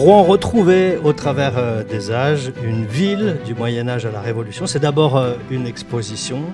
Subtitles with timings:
[0.00, 4.66] Rouen retrouvé au travers euh, des âges, une ville du Moyen Âge à la Révolution.
[4.66, 6.44] C'est d'abord euh, une exposition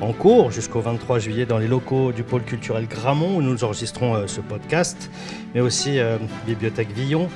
[0.00, 4.16] en cours jusqu'au 23 juillet dans les locaux du pôle culturel Gramont où nous enregistrons
[4.16, 5.08] euh, ce podcast,
[5.54, 6.00] mais aussi
[6.48, 7.28] Bibliothèque Villon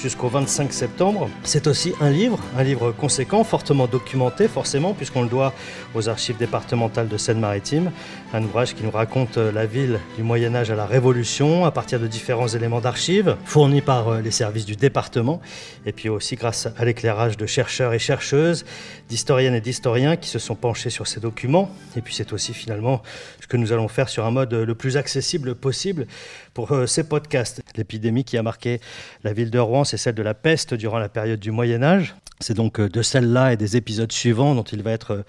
[0.00, 1.28] jusqu'au 25 septembre.
[1.44, 5.52] C'est aussi un livre, un livre conséquent, fortement documenté forcément, puisqu'on le doit
[5.94, 7.90] aux archives départementales de Seine-Maritime,
[8.32, 11.70] un ouvrage qui nous raconte euh, la ville du Moyen Âge à la Révolution à
[11.70, 15.40] partir de différents éléments d'archives fournis par euh, les services du département,
[15.84, 18.64] et puis aussi grâce à l'éclairage de chercheurs et chercheuses,
[19.08, 21.70] d'historiennes et d'historiens qui se sont penchés sur ces documents.
[21.96, 23.02] Et puis c'est aussi finalement
[23.40, 26.06] ce que nous allons faire sur un mode le plus accessible possible
[26.54, 27.62] pour euh, ces podcasts.
[27.76, 28.80] L'épidémie qui a marqué
[29.24, 32.14] la ville de Rouen, c'est celle de la peste durant la période du Moyen Âge.
[32.40, 35.22] C'est donc euh, de celle-là et des épisodes suivants dont il va être euh,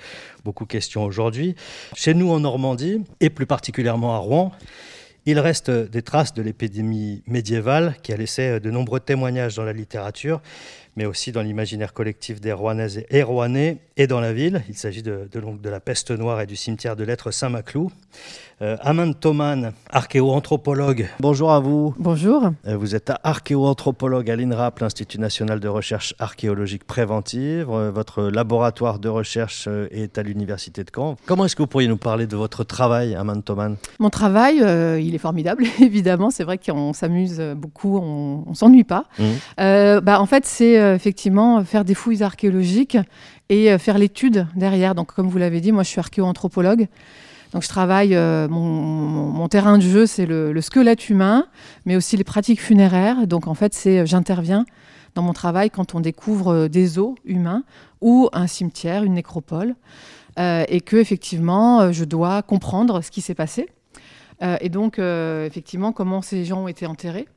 [0.44, 1.56] beaucoup question aujourd'hui.
[1.96, 4.52] Chez nous en Normandie, et plus particulièrement à Rouen,
[5.26, 9.74] il reste des traces de l'épidémie médiévale qui a laissé de nombreux témoignages dans la
[9.74, 10.42] littérature,
[10.96, 14.64] mais aussi dans l'imaginaire collectif des Rouennaises et Rouennais et dans la ville.
[14.68, 17.92] Il s'agit de, de, de, la peste noire et du cimetière de lettres Saint-Maclou.
[18.62, 21.10] Euh, Amand Thoman, archéoanthropologue.
[21.20, 21.96] Bonjour à vous.
[21.98, 22.52] Bonjour.
[22.68, 27.72] Euh, vous êtes archéoanthropologue à l'INRAP, l'Institut national de recherche archéologique préventive.
[27.72, 31.16] Euh, votre laboratoire de recherche euh, est à l'Université de Caen.
[31.26, 33.78] Comment est-ce que vous pourriez nous parler de votre travail, Amand Thoman?
[33.98, 36.30] Mon travail, euh, il est formidable, évidemment.
[36.30, 39.06] C'est vrai qu'on s'amuse beaucoup, on ne s'ennuie pas.
[39.18, 40.00] Mmh.
[40.04, 42.98] bah, en fait, c'est effectivement faire des fouilles archéologiques
[43.50, 44.94] et faire l'étude derrière.
[44.94, 46.88] Donc, comme vous l'avez dit, moi, je suis archéoanthropologue.
[47.52, 51.48] Donc je travaille, euh, mon, terrain de jeu, c'est le, le, squelette humain,
[51.86, 53.28] mais aussi les pratiques funéraires.
[53.28, 54.66] Donc en fait, c'est j'interviens
[55.16, 57.64] dans mon travail quand on découvre des os humains
[58.00, 59.76] ou un cimetière, une nécropole,
[60.40, 63.68] euh, et que effectivement, je dois comprendre ce qui s'est passé.
[64.42, 67.28] Euh, et donc, euh, effectivement, comment ces gens ont été enterrés.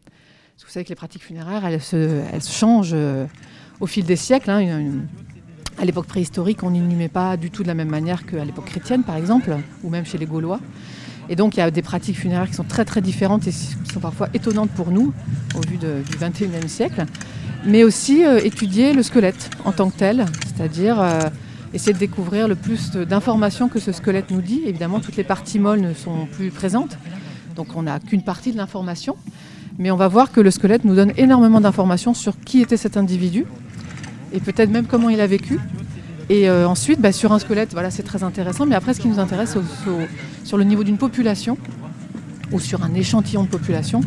[0.55, 2.97] Parce que vous savez que les pratiques funéraires, elles se, changent
[3.81, 4.51] au fil des siècles.
[4.51, 4.85] Hein,
[5.81, 9.03] à l'époque préhistorique, on n'inhumait pas du tout de la même manière qu'à l'époque chrétienne,
[9.03, 10.61] par exemple, ou même chez les Gaulois.
[11.29, 13.93] Et donc, il y a des pratiques funéraires qui sont très très différentes et qui
[13.93, 15.13] sont parfois étonnantes pour nous,
[15.57, 17.05] au vu du 21e siècle.
[17.67, 21.21] Mais aussi euh, étudier le squelette en tant que tel, c'est-à-dire euh,
[21.73, 24.63] essayer de découvrir le plus d'informations que ce squelette nous dit.
[24.67, 26.99] Évidemment, toutes les parties molles ne sont plus présentes,
[27.57, 29.17] donc on n'a qu'une partie de l'information.
[29.79, 32.97] Mais on va voir que le squelette nous donne énormément d'informations sur qui était cet
[32.97, 33.45] individu,
[34.35, 35.59] et peut-être même comment il a vécu.
[36.29, 38.67] Et euh, ensuite, bah, sur un squelette, voilà, c'est très intéressant.
[38.67, 41.57] Mais après, ce qui nous intéresse, c'est sur le niveau d'une population
[42.53, 44.01] ou sur un échantillon de population.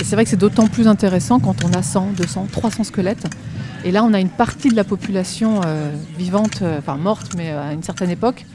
[0.00, 3.26] Et c'est vrai que c'est d'autant plus intéressant quand on a 100, 200, 300 squelettes.
[3.84, 7.50] Et là, on a une partie de la population euh, vivante, euh, enfin morte, mais
[7.50, 8.46] à une certaine époque.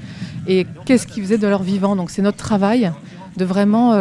[0.47, 2.91] Et qu'est-ce qu'ils faisaient de leur vivant Donc c'est notre travail
[3.37, 3.93] de vraiment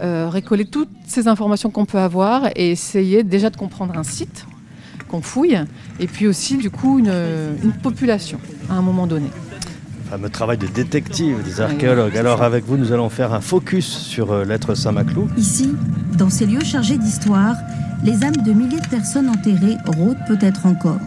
[0.00, 4.46] récoller toutes ces informations qu'on peut avoir et essayer déjà de comprendre un site
[5.08, 5.58] qu'on fouille,
[5.98, 7.12] et puis aussi du coup une,
[7.62, 8.38] une, population
[8.70, 9.28] à un moment donné.
[10.10, 12.16] Fameux travail de détective des archéologues.
[12.16, 15.28] Alors avec vous, nous allons faire un focus sur euh, l'être Saint-Maclou.
[15.36, 15.74] Ici,
[16.16, 17.56] dans ces lieux chargés d'histoire,
[18.04, 21.00] les âmes de milliers de personnes enterrées rôdent peut-être encore.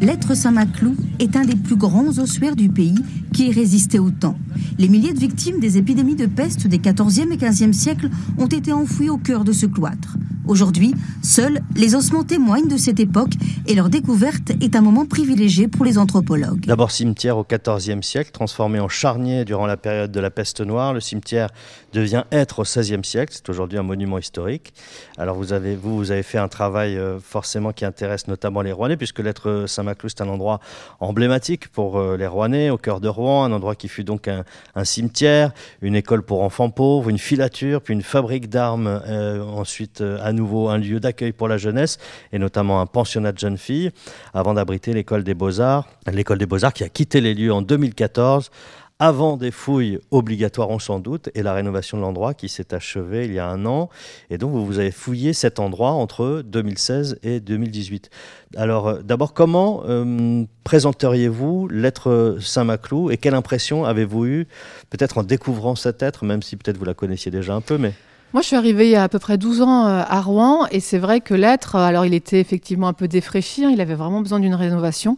[0.00, 3.02] L'être Saint-Maclou est un des plus grands ossuaires du pays
[3.32, 4.38] qui ait résisté au temps.
[4.78, 8.72] Les milliers de victimes des épidémies de peste des 14e et 15e siècles ont été
[8.72, 10.16] enfouies au cœur de ce cloître.
[10.46, 10.94] Aujourd'hui,
[11.24, 13.32] seuls les ossements témoignent de cette époque
[13.66, 16.64] et leur découverte est un moment privilégié pour les anthropologues.
[16.66, 20.94] D'abord cimetière au XIVe siècle, transformé en charnier durant la période de la peste noire,
[20.94, 21.48] le cimetière
[21.92, 23.32] devient être au XVIe siècle.
[23.34, 24.72] C'est aujourd'hui un monument historique.
[25.18, 28.70] Alors vous avez, vous, vous avez fait un travail euh, forcément qui intéresse notamment les
[28.70, 30.60] Rouennais, puisque l'être Saint-Maclou c'est un endroit
[31.00, 34.44] emblématique pour euh, les Rouennais, au cœur de Un endroit qui fut donc un,
[34.84, 40.32] cimetière, une école pour enfants pauvres, une filature, puis une fabrique d'armes, euh, ensuite à
[40.32, 41.98] nouveau un lieu d'accueil pour la jeunesse
[42.32, 43.90] et notamment un pensionnat de jeunes filles
[44.34, 45.88] avant d'abriter l'école des beaux-arts.
[46.12, 48.50] L'école des beaux-arts qui a quitté les lieux en 2014
[48.98, 53.26] avant des fouilles obligatoires, on sans doute, et la rénovation de l'endroit qui s'est achevée
[53.26, 53.90] il y a un an.
[54.30, 58.10] Et donc, vous avez fouillé cet endroit entre 2016 et 2018.
[58.56, 64.46] Alors, euh, d'abord, comment euh, présenteriez-vous l'être Saint-Maclou et quelle impression avez-vous eu,
[64.88, 67.92] peut-être en découvrant cet être, même si peut-être vous la connaissiez déjà un peu, mais
[68.32, 70.80] moi, je suis arrivée il y a à peu près 12 ans à Rouen et
[70.80, 74.40] c'est vrai que l'être, alors il était effectivement un peu défraîchi, il avait vraiment besoin
[74.40, 75.16] d'une rénovation.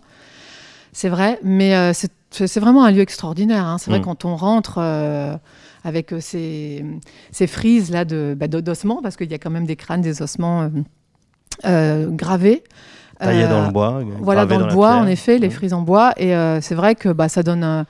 [0.92, 2.12] C'est vrai, mais euh, c'est
[2.56, 3.64] vraiment un lieu extraordinaire.
[3.64, 3.78] Hein.
[3.78, 4.04] C'est vrai, mmh.
[4.04, 5.36] quand on rentre euh,
[5.84, 6.84] avec ces,
[7.30, 10.22] ces frises là de bah, d'ossements, parce qu'il y a quand même des crânes, des
[10.22, 10.68] ossements euh,
[11.64, 12.64] euh gravés.
[13.18, 14.00] Taillés dans le bois.
[14.20, 15.52] Voilà, dans, dans le bois, en effet, les mmh.
[15.52, 16.12] frises en bois.
[16.16, 17.84] Et c'est vrai que bah, ça donne un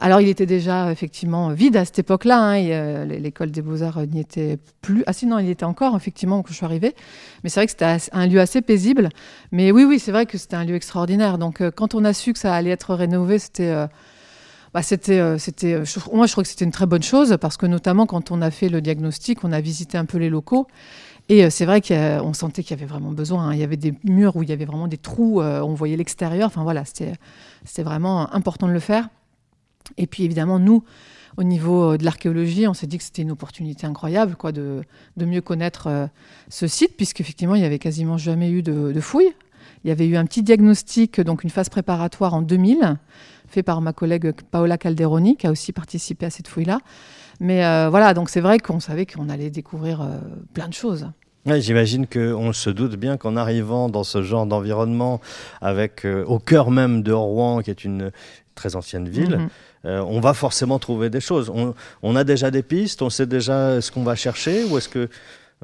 [0.00, 2.38] Alors, il était déjà effectivement vide à cette époque-là.
[2.38, 5.04] Hein, L'école des beaux-arts n'y était plus.
[5.06, 6.94] Ah, si, non, il y était encore, effectivement, quand je suis arrivée.
[7.42, 9.08] Mais c'est vrai que c'était un lieu assez paisible.
[9.52, 11.38] Mais oui, oui, c'est vrai que c'était un lieu extraordinaire.
[11.38, 13.86] Donc, quand on a su que ça allait être rénové, c'était.
[14.72, 15.82] Bah, c'était, c'était,
[16.12, 18.50] moi, je crois que c'était une très bonne chose parce que notamment quand on a
[18.50, 20.66] fait le diagnostic, on a visité un peu les locaux
[21.28, 23.48] et euh, c'est vrai qu'on sentait qu'il y avait vraiment besoin.
[23.48, 23.54] Hein.
[23.54, 25.96] Il y avait des murs où il y avait vraiment des trous, euh, on voyait
[25.96, 26.46] l'extérieur.
[26.46, 27.16] Enfin voilà, c'était
[27.82, 29.08] vraiment important de le faire.
[29.96, 30.84] Et puis évidemment, nous,
[31.36, 34.82] au niveau euh, de l'archéologie, on s'est dit que c'était une opportunité incroyable quoi, de,
[35.16, 36.08] de mieux connaître
[36.48, 39.34] ce site, puisqu'effectivement, il n'y avait quasiment jamais eu de, de fouilles.
[39.84, 42.96] Il y avait eu un petit diagnostic, donc une phase préparatoire en 2000,
[43.48, 46.78] fait par ma collègue Paola Calderoni, qui a aussi participé à cette fouille-là.
[47.40, 50.18] Mais euh, voilà, donc c'est vrai qu'on savait qu'on allait découvrir euh,
[50.52, 51.10] plein de choses.
[51.46, 55.20] J'imagine qu'on se doute bien qu'en arrivant dans ce genre d'environnement,
[55.60, 58.12] avec euh, au cœur même de Rouen, qui est une
[58.54, 59.48] très ancienne ville,
[59.84, 60.04] mhm.
[60.08, 61.52] on va forcément trouver des choses.
[62.02, 65.08] On, a déjà des pistes, on sait déjà ce qu'on va chercher, ou est-ce que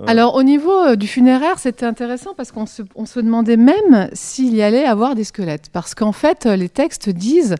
[0.06, 4.54] alors au niveau du funéraire, c'était intéressant parce qu'on se, on se, demandait même s'il
[4.54, 5.68] y allait avoir des squelettes.
[5.74, 7.56] Parce qu'en fait, les textes disent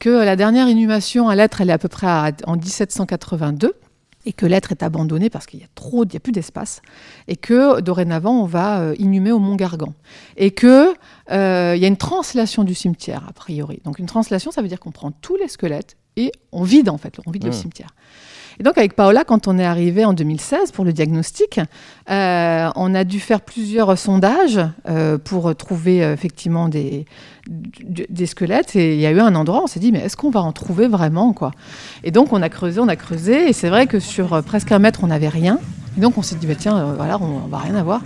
[0.00, 2.08] que la dernière inhumation à l'être, elle est à peu près
[2.46, 3.74] en 1782
[4.30, 6.82] et que l'être est abandonné parce qu'il y a trop, il y a plus d'espace,
[7.26, 9.92] et que dorénavant on va euh, inhumer au Mont Gargan,
[10.36, 10.94] et que
[11.32, 13.80] euh, il y a une translation du cimetière a priori.
[13.84, 16.96] Donc une translation, ça veut dire qu'on prend tous les squelettes et on vide en
[16.96, 17.54] fait, on vide le mmh.
[17.54, 17.90] cimetière.
[18.60, 21.60] Et donc avec Paola, quand on est arrivé en 2016 pour le diagnostic,
[22.10, 27.06] euh, on a dû faire plusieurs sondages euh, pour trouver euh, effectivement des,
[27.48, 28.76] des squelettes.
[28.76, 30.52] Et il y a eu un endroit, on s'est dit, mais est-ce qu'on va en
[30.52, 31.52] trouver vraiment quoi?
[32.04, 34.78] Et donc on a creusé, on a creusé, et c'est vrai que sur presque un
[34.78, 35.58] mètre, on n'avait rien.
[35.96, 38.02] Et donc on s'est dit, bah, tiens, voilà, on, va rien avoir.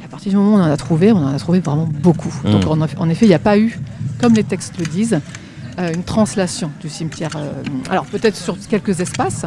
[0.00, 1.86] Et à partir du moment où on en a trouvé, on en a trouvé vraiment
[1.86, 2.32] beaucoup.
[2.44, 2.60] Mmh.
[2.60, 2.66] Donc
[2.96, 3.78] en, effet, il n'y a pas eu,
[4.22, 5.20] comme les textes le disent,
[5.78, 7.30] une translation du cimetière.
[7.90, 9.46] alors peut-être sur quelques espaces,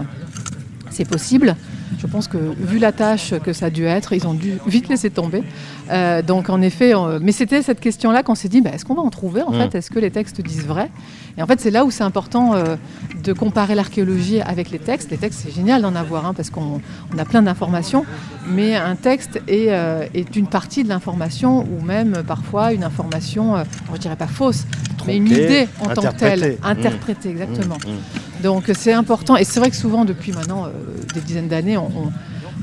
[0.96, 1.56] c'est possible.
[2.00, 4.90] Je pense que vu la tâche que ça a dû être, ils ont dû vite
[4.90, 5.44] laisser tomber.
[5.92, 9.02] Euh, donc en effet, mais c'était cette question-là qu'on s'est dit, bah, est-ce qu'on va
[9.02, 9.56] en trouver en mm.
[9.56, 9.76] fait?
[9.76, 10.90] Est-ce que les textes disent vrai?
[11.38, 12.76] Et en fait, c'est là où c'est important euh,
[13.24, 15.12] de comparer l'archéologie avec les textes.
[15.12, 16.82] Les textes, c'est génial d'en avoir, hein, parce qu'on
[17.18, 18.06] a plein d'informations,
[18.48, 23.58] mais un texte est, euh, est une partie de l'information, ou même parfois une information,
[23.88, 24.66] je ne dirais pas fausse,
[25.06, 27.78] mais une idée en tant que telle, interprétée, exactement.
[27.86, 27.92] Mm.
[27.92, 28.35] Mm.
[28.44, 30.68] Donc c'est important, et c'est vrai que souvent, depuis maintenant
[31.14, 32.12] des dizaines d'années, on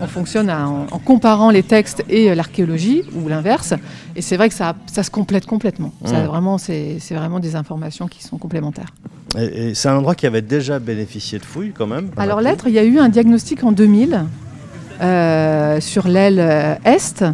[0.01, 3.75] on fonctionne en, comparant les textes et euh, l'archéologie, ou l'inverse.
[4.17, 5.93] Et c'est vrai que ça, se complète complètement.
[6.05, 8.93] Ça, vraiment, c'est vraiment des informations qui sont complémentaires.
[9.39, 12.75] Et, c'est un endroit qui avait déjà bénéficié de fouilles quand même Alors l'être, il
[12.75, 14.25] y a eu un diagnostic en 2000
[15.01, 17.25] euh, sur l'aile euh, est,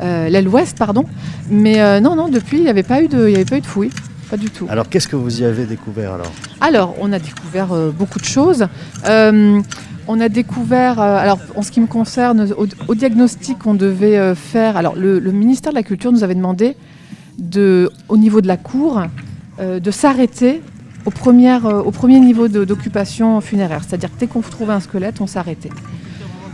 [0.00, 1.04] l'aile ouest, pardon.
[1.50, 3.66] Mais non, non, depuis, il n'y avait pas eu de, il avait pas eu de
[3.66, 3.90] fouilles.
[4.30, 4.66] Pas du tout.
[4.68, 8.66] Alors, qu'est-ce que vous y avez découvert alors Alors, on a découvert beaucoup de choses
[10.08, 12.48] on a découvert, euh, alors en ce qui me concerne,
[12.88, 16.76] au, diagnostic qu'on devait euh, faire, alors le, ministère de la Culture nous avait demandé,
[17.38, 19.02] de, au niveau de la cour,
[19.60, 20.62] euh, de s'arrêter
[21.04, 23.82] au, au premier niveau d'occupation funéraire.
[23.86, 25.70] C'est-à-dire que dès qu'on trouvait un squelette, on s'arrêtait.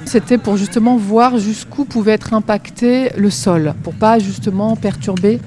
[0.04, 5.40] C'était pour justement voir jusqu'où pouvait être impacté le sol, pour pas justement perturber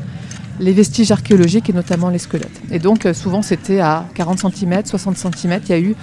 [0.59, 2.61] les vestiges archéologiques et notamment les squelettes.
[2.71, 5.95] Et donc souvent c'était à 40 cm, 60 cm, il y a eu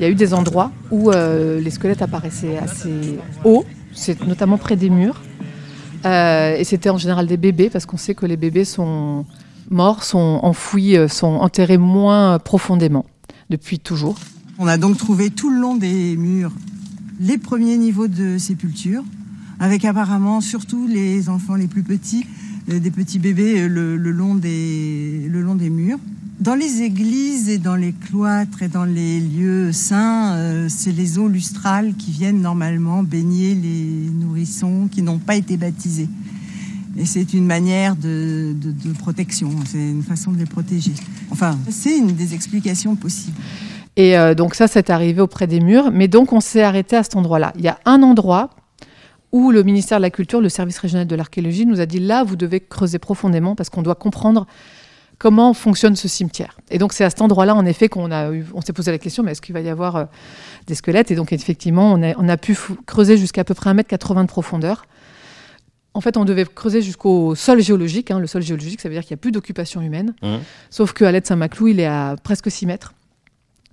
[0.00, 4.56] il y a eu des endroits où euh, les squelettes apparaissaient assez haut, c'est notamment
[4.56, 5.20] près des murs.
[6.06, 9.26] Euh, et c'était en général des bébés, parce qu'on sait que les bébés sont
[9.68, 13.04] morts, sont enfouis, euh, sont enterrés moins profondément,
[13.50, 14.16] depuis toujours.
[14.58, 16.52] On a donc trouvé tout le long des murs
[17.20, 19.04] les premiers niveaux de sépulture,
[19.58, 22.24] avec apparemment surtout les enfants les plus petits,
[22.78, 25.98] des petits bébés le, long, des, le long des murs.
[26.40, 31.18] Dans les églises et dans les cloîtres et dans les lieux saints, euh, c'est les
[31.18, 36.08] eaux lustrales qui viennent normalement baigner les nourrissons qui n'ont pas été baptisés.
[36.96, 38.54] Et c'est une manière de,
[38.98, 40.92] protection, c'est une façon de les protéger.
[41.30, 43.36] Enfin, c'est une des explications possibles.
[43.96, 47.02] Et euh, donc ça, c'est arrivé auprès des murs, mais donc on s'est arrêté à
[47.02, 47.52] cet endroit-là.
[47.56, 48.48] Il y a un endroit
[49.32, 52.24] où le ministère de la Culture, le service régional de l'archéologie, nous a dit là,
[52.24, 54.46] vous devez creuser profondément parce qu'on doit comprendre
[55.18, 56.56] comment fonctionne ce cimetière.
[56.70, 59.22] Et donc c'est à cet endroit-là, en effet, qu'on a on s'est posé la question,
[59.22, 60.04] mais est-ce qu'il va y avoir euh,
[60.66, 61.10] des squelettes?
[61.10, 62.56] Et donc effectivement, on a, on a pu
[62.86, 64.86] creuser jusqu'à à peu près 1m80 de profondeur.
[65.92, 68.10] En fait, on devait creuser jusqu'au sol géologique.
[68.10, 68.20] Hein.
[68.20, 70.14] Le sol géologique, ça veut dire qu'il n'y a plus d'occupation humaine.
[70.22, 70.36] Mmh.
[70.70, 72.94] Sauf qu'à l'aide Saint-Maclou, il est à presque 6 mètres.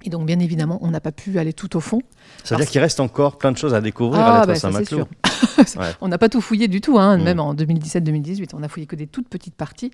[0.03, 2.01] Et donc, bien évidemment, on n'a pas pu aller tout au fond.
[2.43, 5.05] Ça veut dire qu'il reste encore plein de choses à découvrir à l'aide bah, Saint-Maclou.
[6.01, 7.23] On n'a pas tout fouillé du tout, hein, mmh.
[7.23, 8.49] même en 2017-2018.
[8.53, 9.91] On a fouillé que des toutes petites parties.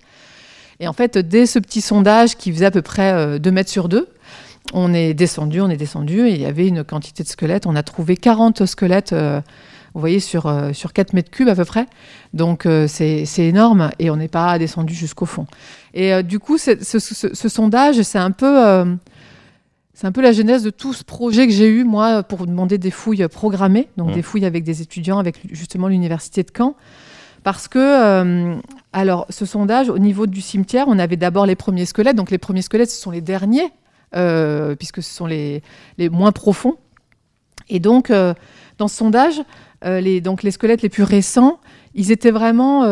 [0.80, 3.70] Et en fait, dès ce petit sondage qui faisait à peu près 2 euh, mètres
[3.70, 4.08] sur 2,
[4.72, 7.66] on est descendu, on est descendu, et il y avait une quantité de squelettes.
[7.66, 9.40] On a trouvé 40 squelettes, euh,
[9.92, 11.86] vous voyez, sur, euh, sur 4 mètres cubes à peu près.
[12.32, 15.46] Donc euh, c'est énorme, et on n'est pas descendu jusqu'au fond.
[15.92, 18.96] Et du coup, ce, ce, sondage, c'est un peu...
[19.94, 22.78] c'est un peu la genèse de tout ce projet que j'ai eu, moi, pour demander
[22.78, 24.14] des fouilles programmées, donc mmh.
[24.14, 26.74] des fouilles avec des étudiants, avec justement l'université de Caen.
[27.44, 28.56] Parce que,
[28.92, 32.16] alors, ce sondage, au niveau du cimetière, on avait d'abord les premiers squelettes.
[32.16, 33.70] Donc, les premiers squelettes, ce sont les derniers
[34.16, 35.62] euh, puisque ce sont les,
[35.98, 36.76] les, moins profonds.
[37.68, 38.32] Et donc, euh,
[38.78, 39.42] dans ce sondage,
[39.84, 41.58] euh, les, donc les squelettes les plus récents,
[41.94, 42.82] ils étaient vraiment...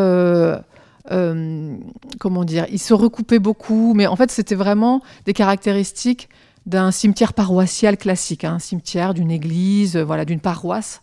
[2.19, 6.27] comment dire Ils se recoupaient beaucoup, mais en fait, c'était vraiment des caractéristiques
[6.65, 11.01] d'un cimetière paroissial classique, hein, un cimetière d'une église, voilà, d'une paroisse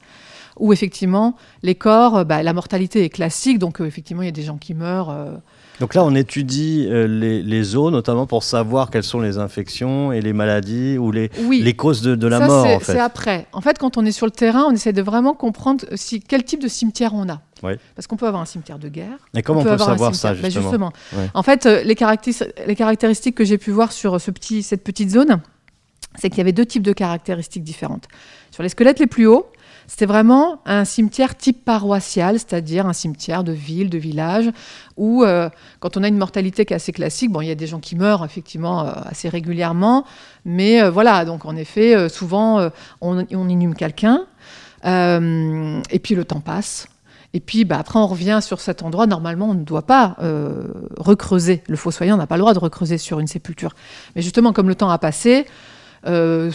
[0.58, 4.42] où effectivement les corps, bah, la mortalité est classique, donc effectivement il y a des
[4.42, 5.40] gens qui meurent
[5.80, 10.20] donc là, on étudie euh, les, os, notamment pour savoir quelles sont les infections et
[10.20, 12.66] les maladies ou les, les causes de, la mort.
[12.66, 12.92] En fait.
[12.92, 13.46] C'est après.
[13.52, 16.44] En fait, quand on est sur le terrain, on essaie de vraiment comprendre si, quel
[16.44, 17.40] type de cimetière on a.
[17.94, 19.18] Parce qu'on peut avoir un cimetière de guerre.
[19.34, 20.92] Et comment on peut, savoir ça, ben, justement,
[21.32, 21.96] En fait, euh, les,
[22.66, 25.40] les caractéristiques que j'ai pu voir sur ce petit, cette petite zone,
[26.16, 28.08] c'est qu'il y avait deux types de caractéristiques différentes.
[28.50, 29.46] Sur les squelettes les plus hauts,
[29.90, 34.48] c'était vraiment un cimetière type paroissial, c'est-à-dire un cimetière de ville, de village,
[34.96, 35.50] où euh,
[35.80, 37.80] quand on a une mortalité qui est assez classique, bon, il y a des gens
[37.80, 40.04] qui meurent effectivement euh, assez régulièrement,
[40.44, 44.26] mais euh, voilà, donc en effet, souvent on, inhume quelqu'un,
[44.84, 46.86] et puis le temps passe.
[47.32, 49.08] Et puis bah, après, on revient sur cet endroit.
[49.08, 50.16] Normalement, on ne doit pas
[50.98, 51.64] recreuser.
[51.66, 53.74] Le fossoyant n'a pas le droit de recreuser sur une sépulture.
[54.14, 55.46] Mais justement, comme le temps a passé,
[56.06, 56.50] euh,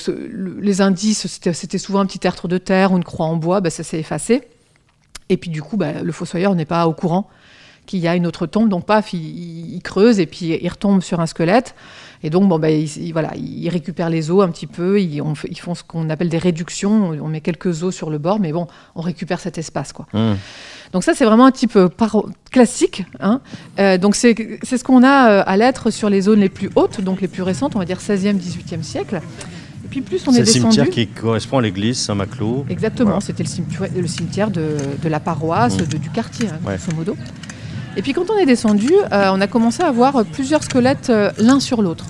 [0.60, 3.70] les indices, c'était souvent un petit tertre de terre ou une croix en bois, bah,
[3.70, 4.48] ça s'est effacé.
[5.30, 7.30] Et puis du coup, bah, le fossoyeur n'est pas au courant
[7.86, 11.20] qu'il y a une autre tombe, donc paf, il, creuse et puis il retombe sur
[11.20, 11.76] un squelette.
[12.24, 15.22] Et donc, bon, bah, il, voilà, il récupère les os un petit peu, ils,
[15.60, 18.68] font ce qu'on appelle des réductions, on met quelques os sur le bord, mais bon,
[18.96, 19.94] on récupère cet espace.
[19.94, 20.08] Quoi.
[20.14, 20.34] Mmh.
[20.92, 21.78] Donc ça, c'est vraiment un type
[22.52, 23.04] classique.
[23.20, 23.42] Hein.
[23.80, 27.02] Euh, donc c'est ce qu'on a euh, à l'être sur les zones les plus hautes,
[27.02, 29.22] donc les plus récentes, on va dire 16e, 18e siècle.
[29.84, 30.52] Et puis plus on est, descendu...
[30.52, 32.66] C'est le cimetière qui correspond à l'église Saint-Maclou.
[32.70, 35.86] Exactement, c'était le, cimetière de, la paroisse, mmh.
[36.00, 37.16] du quartier, hein, grosso modo.
[37.98, 41.82] Et puis quand on est descendu, on a commencé à voir plusieurs squelettes l'un sur
[41.82, 42.06] l'autre,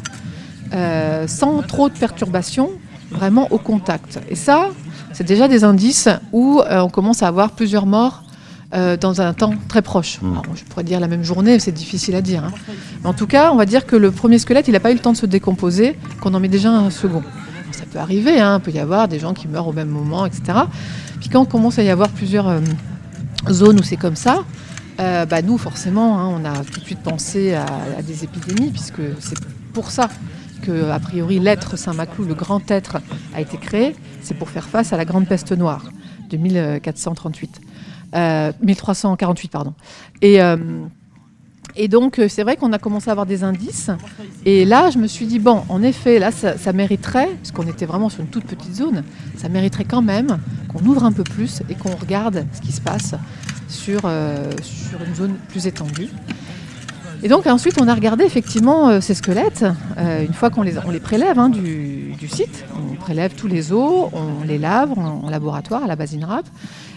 [1.28, 2.72] sans trop de perturbations,
[3.12, 4.20] vraiment au contact.
[4.30, 4.70] Et ça,
[5.14, 8.26] c'est déjà des indices où on commence à avoir plusieurs morts
[8.76, 10.20] euh, dans un temps très proche.
[10.22, 10.40] Hmm.
[10.54, 12.44] je pourrais dire la même journée, c'est difficile à dire.
[12.44, 12.52] Hein.
[13.02, 14.96] Mais en tout cas, on va dire que le premier squelette, il n'a pas eu
[14.96, 17.24] le temps de se décomposer, qu'on en met déjà un second.
[17.72, 20.26] Ça peut arriver, hein, il peut y avoir des gens qui meurent au même moment,
[20.26, 20.60] etc.
[21.20, 22.60] Puis quand on commence à y avoir plusieurs euh,
[23.50, 24.44] zones où c'est comme ça,
[25.00, 27.66] euh, bah nous, forcément, hein, on a tout de suite pensé à,
[28.02, 29.38] des épidémies, puisque c'est
[29.74, 30.10] pour ça
[30.62, 32.98] que, a priori, l'être Saint-Maclou, le grand être,
[33.34, 33.96] a été créé.
[34.22, 35.84] C'est pour faire face à la grande peste noire
[36.30, 37.62] de 1438.
[38.62, 39.74] 1348, euh, pardon.
[40.22, 40.58] Et, euh,
[41.76, 43.92] et donc, euh, c'est vrai qu'on a commencé à avoir des indices.
[44.46, 47.86] Et là, je me suis dit, bon, en effet, là, ça, mériterait, parce qu'on était
[47.86, 49.04] vraiment sur une toute petite zone,
[49.38, 50.40] ça mériterait quand même
[50.70, 53.16] qu'on ouvre un peu plus et qu'on regarde ce qui se passe
[53.68, 54.02] sur,
[54.62, 56.10] sur une zone plus étendue.
[57.24, 59.66] Et donc ensuite, on a regardé effectivement ces squelettes,
[59.98, 63.72] une fois qu'on les, on les prélève hein, du, du, site, on prélève tous les
[63.72, 66.46] os, on les lave en, laboratoire à la basine rap,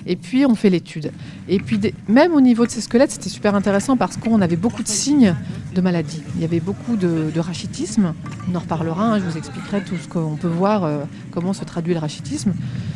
[0.07, 1.13] et puis on fait l'étude.
[1.49, 4.83] Et puis même au niveau de ces squelettes, c'était super intéressant parce qu'on avait beaucoup
[4.83, 5.35] de signes
[5.75, 6.23] de maladie.
[6.37, 8.15] Il y avait beaucoup de, rachitisme.
[8.51, 11.65] On en reparlera, hein, je vous expliquerai tout ce qu'on peut voir, euh, comment se
[11.65, 12.53] traduit le rachitisme.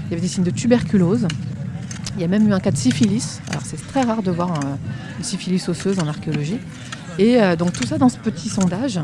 [0.07, 1.29] Il y avait des signes de tuberculose.
[2.17, 3.41] Il y a même eu un cas de syphilis.
[3.50, 4.52] Alors c'est très rare de voir
[5.19, 6.59] une syphilis osseuse en archéologie.
[7.19, 9.00] Et euh, donc tout ça dans ce petit sondage.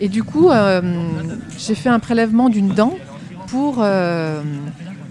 [0.00, 0.82] Et du coup, euh,
[1.58, 2.96] j'ai fait un prélèvement d'une dent
[3.48, 3.84] pour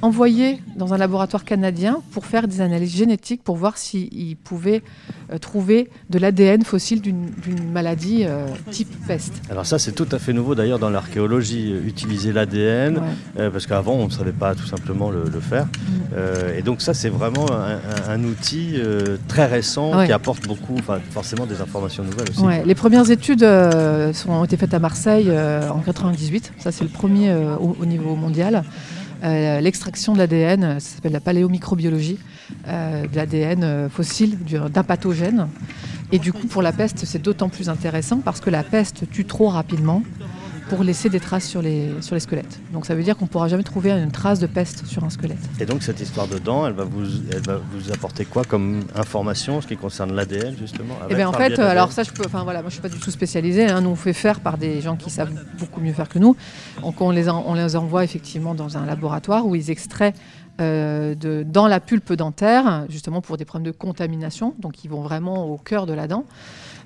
[0.06, 4.84] envoyé dans un laboratoire canadien pour faire des analyses génétiques pour voir s'ils pouvaient
[5.32, 7.32] euh, trouver de l'ADN fossile d'une
[7.74, 9.34] maladie euh, type peste.
[9.50, 13.02] Alors ça c'est tout à fait nouveau d'ailleurs dans l'archéologie, euh, utiliser l'ADN,
[13.36, 15.66] parce qu'avant on ne savait pas tout simplement le, faire.
[15.66, 16.58] Mm.
[16.58, 18.76] et donc ça c'est vraiment un, outil
[19.28, 20.78] très récent qui apporte beaucoup,
[21.12, 22.44] forcément des informations nouvelles aussi.
[22.66, 27.86] Les premières études ont été faites à Marseille en 98, ça c'est le premier au
[27.86, 28.64] niveau mondial.
[29.25, 32.20] Euh, l'extraction de l'ADN, ça s'appelle la paléomicrobiologie,
[32.67, 35.48] euh, de l'ADN euh, fossile d'un pathogène.
[36.12, 39.25] Et du coup, pour la peste, c'est d'autant plus intéressant parce que la peste tue
[39.25, 40.03] trop rapidement.
[40.70, 42.60] Pour laisser des traces sur les, sur les squelettes.
[42.74, 45.10] Donc ça veut dire qu'on ne pourra jamais trouver une trace de peste sur un
[45.10, 45.38] squelette.
[45.60, 48.84] Et donc cette histoire de dents, elle va vous, elle va vous apporter quoi comme
[48.96, 52.24] information en ce qui concerne l'ADN justement Eh bien en fait, alors ça je peux,
[52.26, 53.68] enfin voilà, moi je suis pas du tout spécialisée.
[53.68, 56.36] Hein, nous on fait faire par des gens qui savent beaucoup mieux faire que nous.
[56.82, 60.14] Donc on les, on les envoie effectivement dans un laboratoire où ils extraient
[60.62, 65.02] euh, de, dans la pulpe dentaire, justement pour des problèmes de contamination, donc ils vont
[65.02, 66.24] vraiment au cœur de la dent,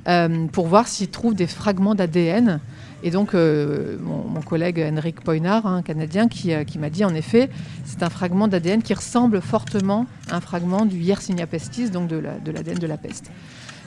[0.08, 2.62] euh, pour voir s'ils trouvent des fragments d'ADN
[3.04, 7.50] et donc, euh, mon, collègue Henrik Poinar, un Canadien, euh, qui, m'a dit en effet,
[7.86, 12.18] c'est un fragment d'ADN qui ressemble fortement à un fragment du Yersinia pestis, donc de
[12.18, 13.32] l'ADN de, la peste.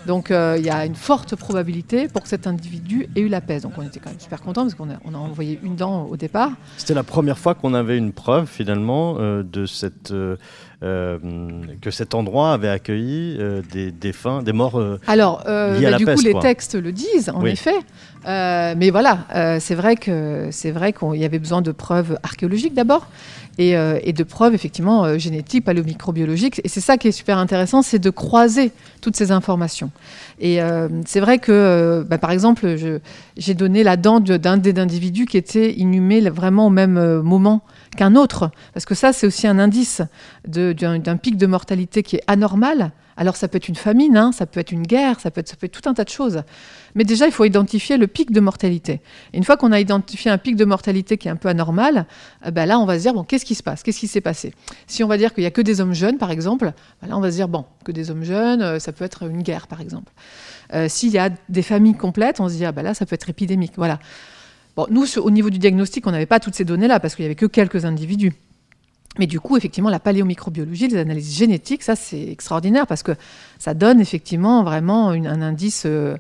[0.07, 3.41] Donc, euh, il y a une forte probabilité pour que cet individu ait eu la
[3.41, 3.65] peste.
[3.65, 6.53] Donc, on était quand même super contents parce qu'on a, envoyé une dent au départ.
[6.77, 10.13] C'était la première fois qu'on avait une preuve finalement de cette
[10.83, 15.91] que cet endroit avait accueilli euh, des défunts, des morts euh, Alors, liés à bah,
[15.91, 17.75] la du coup, les textes le disent, en effet.
[18.27, 23.07] mais voilà, c'est vrai que c'est vrai qu'il y avait besoin de preuves archéologiques d'abord.
[23.59, 26.61] Et, de preuves effectivement génétiques, paléomicrobiologiques.
[26.65, 29.91] Et c'est ça qui est super intéressant, c'est de croiser toutes ces informations.
[30.41, 30.59] Et
[31.07, 32.77] c'est vrai que, bah, par exemple,
[33.37, 37.63] j'ai donné la dent d'un des individus qui était inhumé vraiment au même moment
[37.97, 40.03] qu'un autre, parce que ça, c'est aussi un indice
[40.47, 42.93] d'un pic de mortalité qui est anormal.
[43.17, 45.57] Alors ça peut être une famine, hein, ça peut être une guerre, ça peut être,
[45.69, 46.43] tout un tas de choses.
[46.95, 49.01] Mais déjà, il faut identifier le pic de mortalité.
[49.33, 52.07] Et une fois qu'on a identifié un pic de mortalité qui est un peu anormal,
[52.51, 53.83] ben là, on va se dire, bon, qu'est-ce qui se passe?
[53.83, 54.55] Qu'est-ce qui s'est passé?
[54.87, 56.73] Si on va dire qu'il n'y a que des hommes jeunes, par exemple,
[57.03, 59.25] ben là, on va se dire, bon, que des hommes jeunes, euh, ça peut être
[59.25, 60.13] une guerre, par exemple.
[60.75, 63.15] Euh, s'il y a des familles complètes, on se dit, ah ben là, ça peut
[63.15, 63.73] être épidémique.
[63.77, 63.99] Voilà.
[64.77, 67.27] Bon, nous, au niveau du diagnostic, on n'avait pas toutes ces données-là parce qu'il n'y
[67.27, 68.33] avait que quelques individus.
[69.19, 73.13] Mais du coup, effectivement, la paléomicrobiologie, les analyses génétiques, ça c'est extraordinaire parce que
[73.59, 76.17] ça donne effectivement vraiment un indice euh,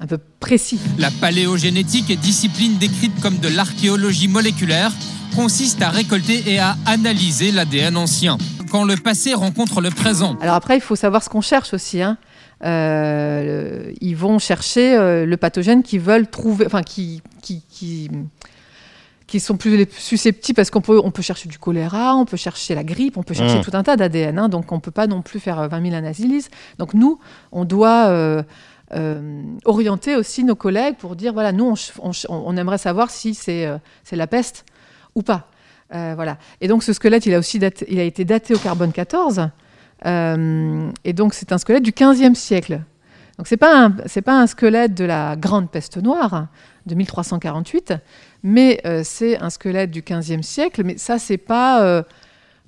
[0.00, 0.78] un peu précis.
[0.98, 4.92] La paléogénétique, discipline décrite comme de l'archéologie moléculaire,
[5.34, 8.36] consiste à récolter et à analyser l'ADN ancien.
[8.70, 10.36] Quand le passé rencontre le présent.
[10.42, 12.02] Alors après, il faut savoir ce qu'on cherche aussi.
[12.02, 12.18] Hein.
[12.64, 19.56] Euh, ils vont chercher euh, le pathogène qu'ils veulent trouver, enfin qui, qui, qui, sont
[19.56, 23.18] plus susceptibles parce qu'on peut, on peut chercher du choléra, on peut chercher la grippe,
[23.18, 23.62] on peut chercher mmh.
[23.62, 25.94] tout un tas d'ADN, hein, donc on ne peut pas non plus faire 20 000
[25.94, 26.48] analyses.
[26.78, 27.18] Donc nous,
[27.52, 28.42] on doit euh,
[29.64, 31.74] orienter aussi nos collègues pour dire voilà, nous,
[32.28, 33.68] on, aimerait savoir si c'est
[34.04, 34.64] c'est la peste
[35.16, 35.50] ou pas.
[35.90, 36.38] voilà.
[36.60, 39.50] Et donc ce squelette, il a aussi il a été daté au carbone 14.
[40.06, 42.80] Euh, et donc, c'est un squelette du 15e siècle.
[43.38, 46.48] Donc, ce n'est pas, un, pas un squelette de la grande peste noire
[46.86, 47.94] de 1348,
[48.42, 50.82] mais euh, c'est un squelette du 15e siècle.
[50.84, 51.82] Mais ça, c'est pas.
[51.82, 52.02] Euh,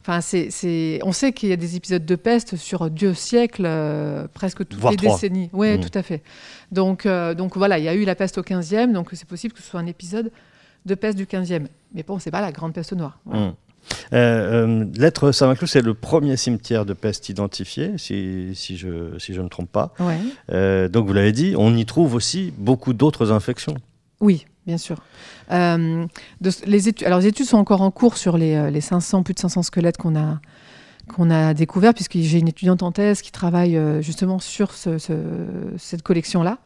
[0.01, 3.68] enfin, c'est, on sait qu'il y a des épisodes de peste sur deux siècles,
[4.35, 5.51] presque toutes les décennies.
[5.53, 5.81] Oui, mmh.
[5.81, 6.22] tout à fait.
[6.72, 9.61] Donc, donc voilà, il y a eu la peste au 15e, donc c'est possible que
[9.61, 10.33] ce soit un épisode
[10.85, 11.66] de peste du 15e.
[11.94, 13.18] Mais bon, c'est pas la grande peste noire.
[13.27, 13.51] Mmh.
[14.12, 19.35] Euh, euh, L'être Saint-Maclou, c'est le premier cimetière de peste identifié, si, si, je, si
[19.35, 19.92] je ne me trompe pas.
[20.51, 23.75] Euh, donc, vous l'avez dit, on y trouve aussi beaucoup d'autres infections.
[24.20, 24.96] Oui, bien sûr.
[25.53, 26.07] Euh,
[26.64, 29.40] les, études, alors, les études sont encore en cours sur les, les 500, plus de
[29.40, 30.40] 500 squelettes qu'on a,
[31.09, 34.99] qu'on a découvert, puisque j'ai une étudiante en thèse qui travaille justement sur ce,
[35.79, 36.59] cette collection-là.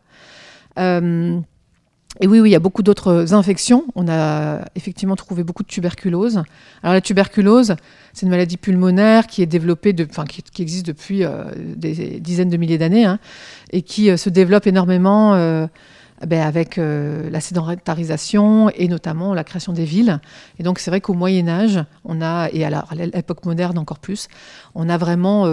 [2.22, 3.86] Et oui, oui, il y a beaucoup d'autres infections.
[3.94, 6.42] On a effectivement trouvé beaucoup de tuberculose.
[6.82, 7.76] Alors la tuberculose,
[8.12, 13.18] c'est une maladie pulmonaire qui existe depuis euh, des dizaines de milliers d'années, hein,
[13.72, 15.66] et qui euh, se développe énormément euh,
[16.26, 20.20] ben, avec la sédentarisation et notamment la création des villes.
[20.58, 24.28] Et donc c'est vrai qu'au Moyen Âge, on a, et à l'époque moderne encore plus,
[24.74, 25.46] on a vraiment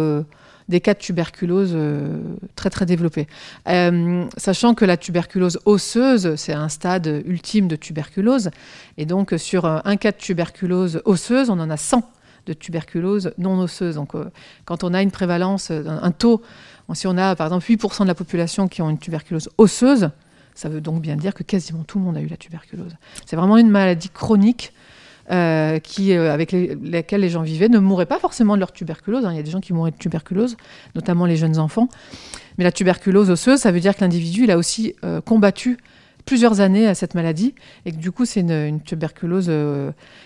[0.69, 2.19] des cas de tuberculose euh,
[2.55, 3.27] très très développés.
[3.67, 8.49] Euh, sachant que la tuberculose osseuse, c'est un stade ultime de tuberculose,
[8.97, 12.03] et donc sur un cas de tuberculose osseuse, on en a 100
[12.45, 13.95] de tuberculose non osseuse.
[13.95, 14.25] Donc euh,
[14.65, 16.41] quand on a une prévalence, un, taux,
[16.93, 20.09] si on a par exemple 8% de la population qui ont une tuberculose osseuse,
[20.55, 22.95] ça veut donc bien dire que quasiment tout le monde a eu la tuberculose.
[23.25, 24.73] C'est vraiment une maladie chronique
[25.29, 29.25] euh, qui, euh, avec lesquels les gens vivaient ne mouraient pas forcément de leur tuberculose.
[29.25, 29.33] Hein.
[29.33, 30.55] Il y a des gens qui mouraient de tuberculose,
[30.95, 31.89] notamment les jeunes enfants.
[32.57, 35.79] Mais la tuberculose osseuse, ça veut dire que l'individu a aussi euh, combattu
[36.25, 39.51] plusieurs années à cette maladie et que du coup c'est une, tuberculose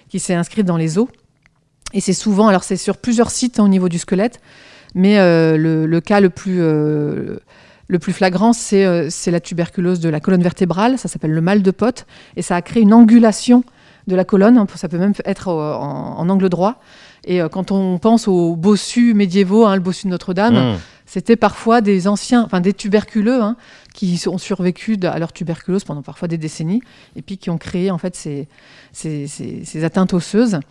[0.08, 1.08] qui s'est inscrite dans les os.
[1.94, 4.40] Et c'est souvent, alors c'est sur plusieurs sites hein, au niveau du squelette,
[4.94, 10.98] mais le, cas le plus le plus flagrant, c'est la tuberculose de la colonne vertébrale,
[10.98, 13.64] ça s'appelle le mal de pote, et ça a créé une angulation
[14.08, 14.58] de la colonne.
[14.58, 16.80] Hein, ça peut même être en, angle droit.
[17.24, 20.78] Et euh, quand on pense aux bossus médiévaux, hein, le bossu de Notre-Dame, mmh.
[21.12, 23.58] C'était parfois des anciens, enfin des tuberculeux, hein,
[23.94, 26.82] qui ont survécu à leur tuberculose pendant parfois des décennies,
[27.18, 28.48] et puis qui ont créé en fait ces,
[28.94, 30.62] ces, atteintes osseuses.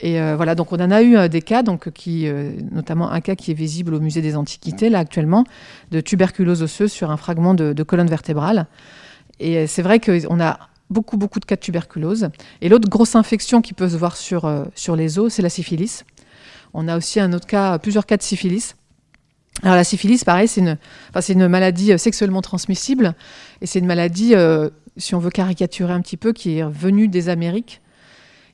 [0.00, 3.10] Et euh, voilà, donc on en a eu euh, des cas, donc qui, euh, notamment
[3.10, 5.44] un cas qui est visible au musée des Antiquités là actuellement,
[5.92, 8.66] de tuberculose osseuse sur un fragment de, de colonne vertébrale.
[9.40, 10.58] Et c'est vrai qu'on a
[10.90, 12.28] beaucoup beaucoup de cas de tuberculose.
[12.60, 16.04] Et l'autre grosse infection qui peut se voir sur, sur les os, c'est la syphilis.
[16.74, 18.74] On a aussi un autre cas, plusieurs cas de syphilis.
[19.62, 23.14] Alors la syphilis, pareil, c'est une maladie euh, sexuellement transmissible
[23.62, 27.08] et c'est une maladie, euh, si on veut caricaturer un petit peu, qui est venue
[27.08, 27.80] des Amériques.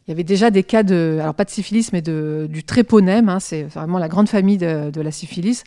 [0.06, 3.28] Il y avait déjà des cas de, alors pas de syphilis, mais de, du tréponème,
[3.28, 5.64] hein, c'est vraiment la grande famille de, la syphilis,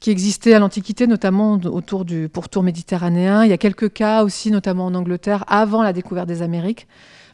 [0.00, 3.44] qui existait à l'Antiquité, notamment autour du pourtour méditerranéen.
[3.44, 6.86] Il y a quelques cas aussi, notamment en Angleterre, avant la découverte des Amériques.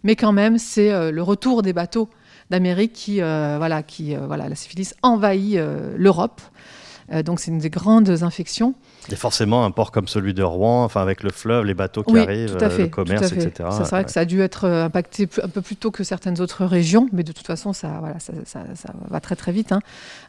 [0.04, 2.08] Mais quand même, c'est euh, le retour des bateaux
[2.50, 5.58] d'Amérique qui, voilà, qui, voilà, la syphilis envahit
[5.96, 6.42] l'Europe.
[7.12, 8.74] Euh, donc c'est une des grandes infections.
[9.10, 12.16] Et forcément, un port comme celui de Rouen, enfin avec le fleuve, les bateaux qui
[12.18, 13.68] arrivent, euh, le commerce, etc.
[13.72, 16.40] C'est vrai que ça a dû être euh, impacté un peu plus tôt que certaines
[16.40, 18.60] autres régions, mais de toute façon, ça, voilà, ça,
[19.08, 19.80] va très très vite hein,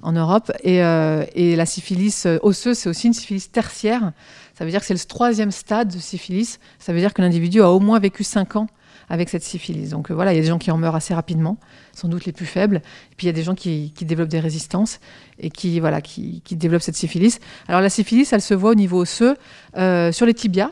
[0.01, 0.51] en Europe.
[0.63, 4.11] Et, et, la syphilis osseuse, c'est aussi une syphilis tertiaire.
[4.57, 6.59] Ça veut dire que c'est le troisième stade de syphilis.
[6.79, 8.67] Ça veut dire que l'individu a au moins vécu 5 ans
[9.09, 9.89] avec cette syphilis.
[9.89, 11.57] Donc euh, voilà, il y a des gens qui en meurent assez rapidement,
[11.93, 12.77] sans doute les plus faibles.
[13.11, 14.99] Et puis il y a des gens qui, développent des résistances
[15.39, 17.39] et qui, voilà, qui, développent cette syphilis.
[17.67, 19.35] Alors la syphilis, elle se voit au niveau osseux,
[19.77, 20.71] euh, sur les tibias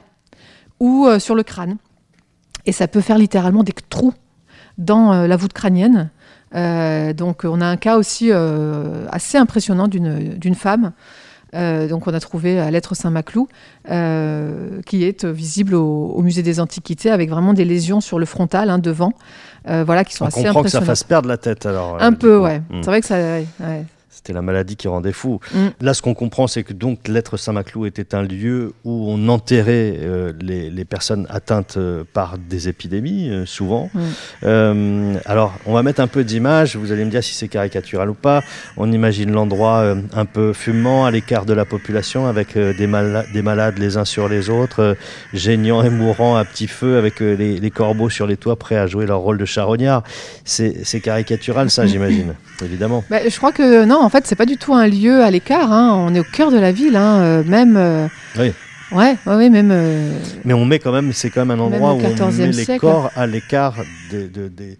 [0.79, 1.77] ou euh, sur le crâne.
[2.65, 4.13] Et ça peut faire littéralement des trous
[4.77, 6.09] dans la voûte crânienne.
[6.53, 10.93] donc on a un cas aussi assez impressionnant d'une femme
[11.53, 13.47] euh, donc on a trouvé à l'être Saint-Maclou,
[13.89, 18.69] euh, qui est visible au, musée des Antiquités, avec vraiment des lésions sur le frontal,
[18.69, 19.13] hein, devant,
[19.69, 20.65] euh, voilà, qui sont assez impressionnantes.
[20.65, 22.01] que ça fasse perdre la tête alors.
[22.01, 22.59] Un peu, ouais.
[22.69, 22.81] Hmm.
[22.81, 23.17] C'est vrai que ça.
[24.23, 25.39] C'était la maladie qui rendait fou.
[25.51, 25.67] Mm.
[25.81, 29.97] Là, ce qu'on comprend, c'est que donc l'être Saint-Maclou était un lieu où on enterrait
[29.99, 33.89] euh, les, personnes atteintes euh, par des épidémies, euh, souvent.
[34.43, 35.17] Mm.
[35.25, 36.75] alors, on va mettre un peu d'image.
[36.75, 38.43] Vous allez me dire si c'est caricatural ou pas.
[38.77, 43.79] On imagine l'endroit un peu fumant, à l'écart de la population, avec des, des, malades
[43.79, 44.95] les uns sur les autres,
[45.33, 49.07] geignant et mourant à petit feu, avec les, corbeaux sur les toits prêts à jouer
[49.07, 50.03] leur rôle de charognard.
[50.45, 53.03] C'est caricatural, ça, j'imagine, évidemment.
[53.09, 55.71] Bah, je crois que non, fait, c'est pas du tout un lieu à l'écart.
[55.71, 55.93] Hein.
[55.95, 57.21] On est au cœur de la ville, hein.
[57.21, 57.77] euh, même.
[57.77, 58.51] Euh, oui.
[58.91, 59.71] Ouais, ouais, même.
[59.71, 60.11] Euh,
[60.43, 63.09] Mais on met quand même, c'est quand même un endroit où on met les corps
[63.15, 63.75] à l'écart
[64.11, 64.29] des,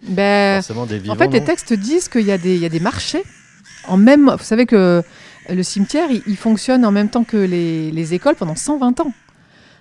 [0.06, 1.14] ben, des vivants.
[1.14, 3.22] En fait, les textes disent qu'il y, a des, y a des marchés.
[3.88, 5.02] En même, vous savez que
[5.48, 9.12] le cimetière, il, fonctionne en même temps que les, écoles pendant 120 ans.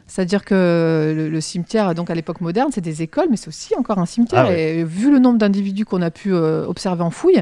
[0.07, 3.99] C'est-à-dire que le, cimetière, donc à l'époque moderne, c'est des écoles, mais c'est aussi encore
[3.99, 4.45] un cimetière.
[4.47, 7.41] Ah Et vu le nombre d'individus qu'on a pu observer en fouille,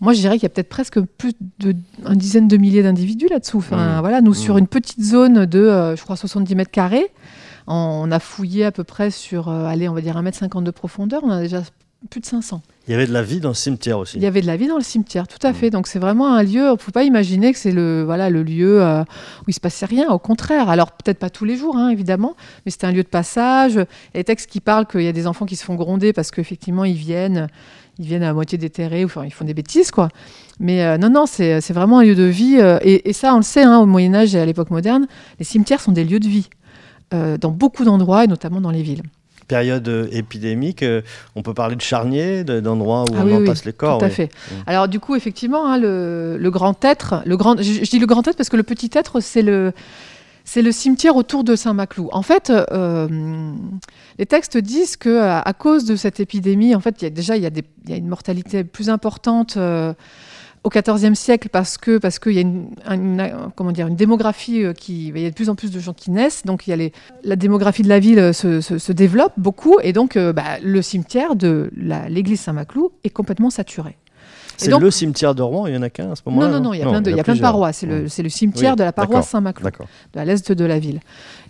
[0.00, 1.82] moi, je dirais qu'il y a peut-être presque plus d'une
[2.14, 3.58] dizaine de milliers d'individus là-dessous.
[3.58, 4.00] Enfin, mmh.
[4.00, 4.58] voilà, nous, sur mmh.
[4.58, 7.10] une petite zone de, euh, je crois, 70 mètres carrés,
[7.66, 10.64] on a fouillé à peu près sur, euh, allez, on va dire 1 mètre 50
[10.64, 11.62] de profondeur, on a déjà
[12.10, 12.62] plus de 500.
[12.86, 14.16] Il y avait de la vie dans le cimetière aussi.
[14.16, 15.54] Il y avait de la vie dans le cimetière, tout à mmh.
[15.54, 15.70] fait.
[15.70, 18.44] Donc c'est vraiment un lieu, on ne peut pas imaginer que c'est le, voilà, le
[18.44, 20.68] lieu euh, où il se passait rien, au contraire.
[20.68, 23.74] Alors peut-être pas tous les jours, hein, évidemment, mais c'était un lieu de passage.
[23.74, 23.78] Il
[24.14, 26.12] y a des textes qui parlent qu'il y a des enfants qui se font gronder
[26.12, 27.48] parce qu'effectivement ils viennent,
[27.98, 30.08] ils viennent à moitié déterrés, ou enfin, ils font des bêtises, quoi.
[30.60, 32.56] Mais euh, non, non, c'est vraiment un lieu de vie.
[32.58, 35.06] Euh, et, ça, on le sait, hein, au Moyen-Âge et à l'époque moderne,
[35.38, 36.48] les cimetières sont des lieux de vie,
[37.14, 39.02] euh, dans beaucoup d'endroits, et notamment dans les villes.
[39.48, 40.84] Période épidémique,
[41.34, 43.98] on peut parler de charniers, d'endroits où ah on en passe les corps.
[43.98, 44.26] Tout à fait.
[44.26, 44.54] Mmh.
[44.66, 48.28] Alors, du coup, effectivement, hein, le, grand être, le grand, je, je, dis le grand
[48.28, 49.72] être parce que le petit être, c'est le
[50.48, 52.08] c'est le cimetière autour de Saint-Maclou.
[52.10, 53.52] En fait, euh,
[54.18, 57.42] les textes disent que à, cause de cette épidémie, en fait, y a déjà il
[57.42, 59.92] y a, une mortalité plus importante euh,
[60.64, 64.72] au XIVe siècle parce que parce qu'il y a une, comment dire une démographie euh,
[64.72, 67.82] qui il y a de plus en plus de gens qui naissent, donc la démographie
[67.82, 71.70] de la ville se, développe beaucoup et donc bah, le cimetière de
[72.08, 73.98] l'église Saint-Maclou est complètement saturé.
[74.58, 76.60] C'est le cimetière de Rouen, il y en a qu'un à ce moment-là Non, non,
[76.60, 77.72] non, il y a, plein, de, y a plein de parois.
[77.72, 79.70] C'est le, le, cimetière de la paroisse Saint-Maclou,
[80.14, 81.00] de l'est de la ville.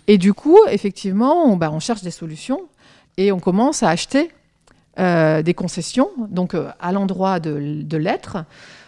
[0.07, 2.61] Et du coup, effectivement, on, bah, on, cherche des solutions
[3.17, 4.31] et on commence à acheter
[4.99, 8.37] euh, des concessions, donc euh, à l'endroit de, de l'être.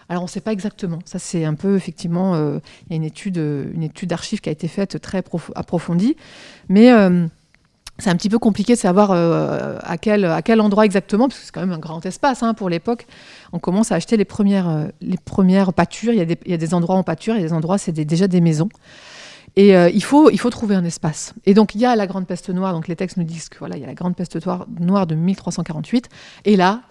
[0.10, 1.00] Alors on ne sait pas exactement.
[1.06, 4.50] Ça c'est un peu effectivement, euh, il y a une étude, une étude d'archives qui
[4.50, 5.24] a été faite très
[5.56, 6.18] approfondie,
[6.68, 6.92] mais
[8.02, 10.26] c'est un petit peu compliqué de savoir euh, à, quel,
[10.62, 13.08] endroit exactement, parce que c'est quand même un grand espace hein, pour l'époque.
[13.54, 16.14] On commence à acheter les premières, euh, pâtures.
[16.14, 18.28] Il y, a des, des, endroits en pâture, il y a des endroits, c'est déjà
[18.28, 18.70] des maisons.
[19.56, 21.34] Et euh, il, faut, trouver un espace.
[21.46, 22.74] Et donc, il y a la Grande Peste Noire.
[22.74, 24.40] Donc, les textes nous disent que voilà, il y a la Grande Peste
[24.80, 26.10] Noire de 1348.
[26.46, 26.82] Et là,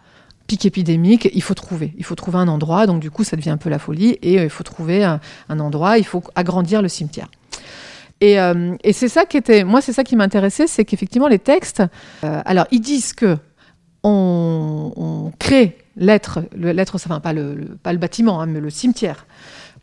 [0.46, 1.94] pic épidémique, il faut trouver.
[1.96, 4.34] Il faut trouver un endroit, donc du coup, ça devient un peu la folie, et
[4.34, 7.28] il faut trouver un, endroit, il faut agrandir le cimetière.
[8.20, 8.36] Et,
[8.92, 11.82] c'est ça qui était, moi, c'est ça qui m'intéressait, c'est qu'effectivement, les textes,
[12.22, 13.38] alors, ils disent que
[14.02, 19.26] on, crée l'être, l'être, enfin, pas le, pas le bâtiment, hein, mais le cimetière,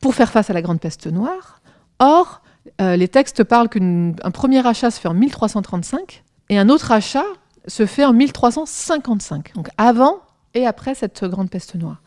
[0.01, 1.61] pour faire face à la grande peste noire.
[1.99, 2.41] Or,
[2.79, 7.25] les textes parlent qu'un premier achat se fait en 1335 et un autre achat
[7.67, 10.19] se fait en 1355, donc avant
[10.53, 12.01] et après cette grande peste noire.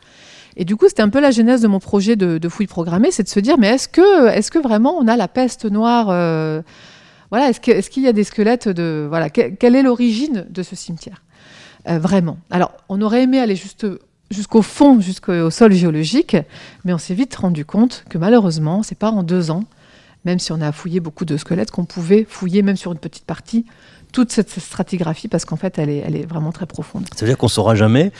[0.57, 3.11] Et du coup, c'était un peu la genèse de mon projet de, de fouille programmée,
[3.11, 6.07] c'est de se dire, mais est-ce que, est que vraiment on a la peste noire
[6.09, 6.61] euh,
[7.29, 11.23] Voilà, est-ce qu'il y a des squelettes de voilà Quelle est l'origine de ce cimetière
[11.87, 12.37] euh, Vraiment?
[12.49, 13.85] Alors, on aurait aimé aller juste
[14.29, 16.37] jusqu'au fond, jusqu'au sol géologique,
[16.85, 19.65] mais on s'est vite rendu compte que malheureusement, c'est pas en deux ans,
[20.25, 23.25] même si on a fouillé beaucoup de squelettes, qu'on pouvait fouiller même sur une petite
[23.25, 23.65] partie
[24.11, 27.05] toute cette stratigraphie parce qu'en fait, elle est, vraiment très profonde.
[27.15, 28.11] Ça veut dire qu'on saura jamais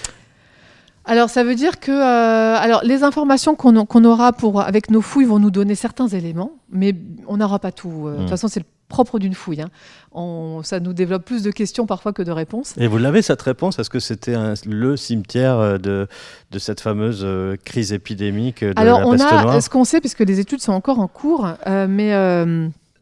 [1.06, 5.26] alors, ça veut dire que euh, alors, les informations qu'on aura pour, avec nos fouilles
[5.26, 6.96] vont nous donner certains éléments, mais
[7.28, 8.08] on n'aura pas tout.
[8.08, 8.30] Euh, de toute hmm.
[8.30, 9.62] façon, c'est le propre d'une fouille.
[9.62, 10.62] Hein.
[10.64, 12.76] ça nous développe plus de questions parfois que de réponses.
[12.78, 13.80] Et vous l'avez cette réponse?
[13.80, 14.36] Est-ce que c'était
[14.66, 16.08] le cimetière euh, de,
[16.52, 17.26] de cette fameuse
[17.64, 21.00] crise épidémique de Alors, la on a ce qu'on sait, puisque les études sont encore
[21.00, 22.12] en cours, mais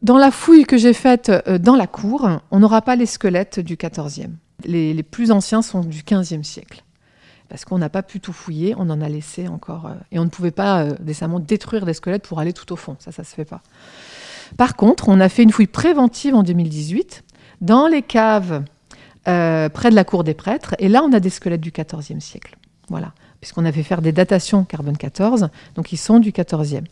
[0.02, 3.76] dans la fouille que j'ai faite dans la cour, on n'aura pas les squelettes du
[3.76, 4.30] XIVe.
[4.64, 6.82] Les, les plus anciens sont du XVe siècle.
[7.50, 9.86] Parce qu'on n'a pas pu tout fouiller, on en a laissé encore.
[9.86, 12.76] Euh, et on ne pouvait pas euh, décemment détruire des squelettes pour aller tout au
[12.76, 12.96] fond.
[13.00, 13.60] Ça, ça se fait pas.
[14.56, 17.24] Par contre, on a fait une fouille préventive en 2018
[17.60, 18.62] dans les caves
[19.24, 20.74] près de la cour des prêtres.
[20.78, 22.56] Et là, on a des squelettes du XIVe siècle.
[22.88, 23.12] Voilà.
[23.40, 26.82] Puisqu'on avait fait des datations carbone 14, donc ils sont du XIVe.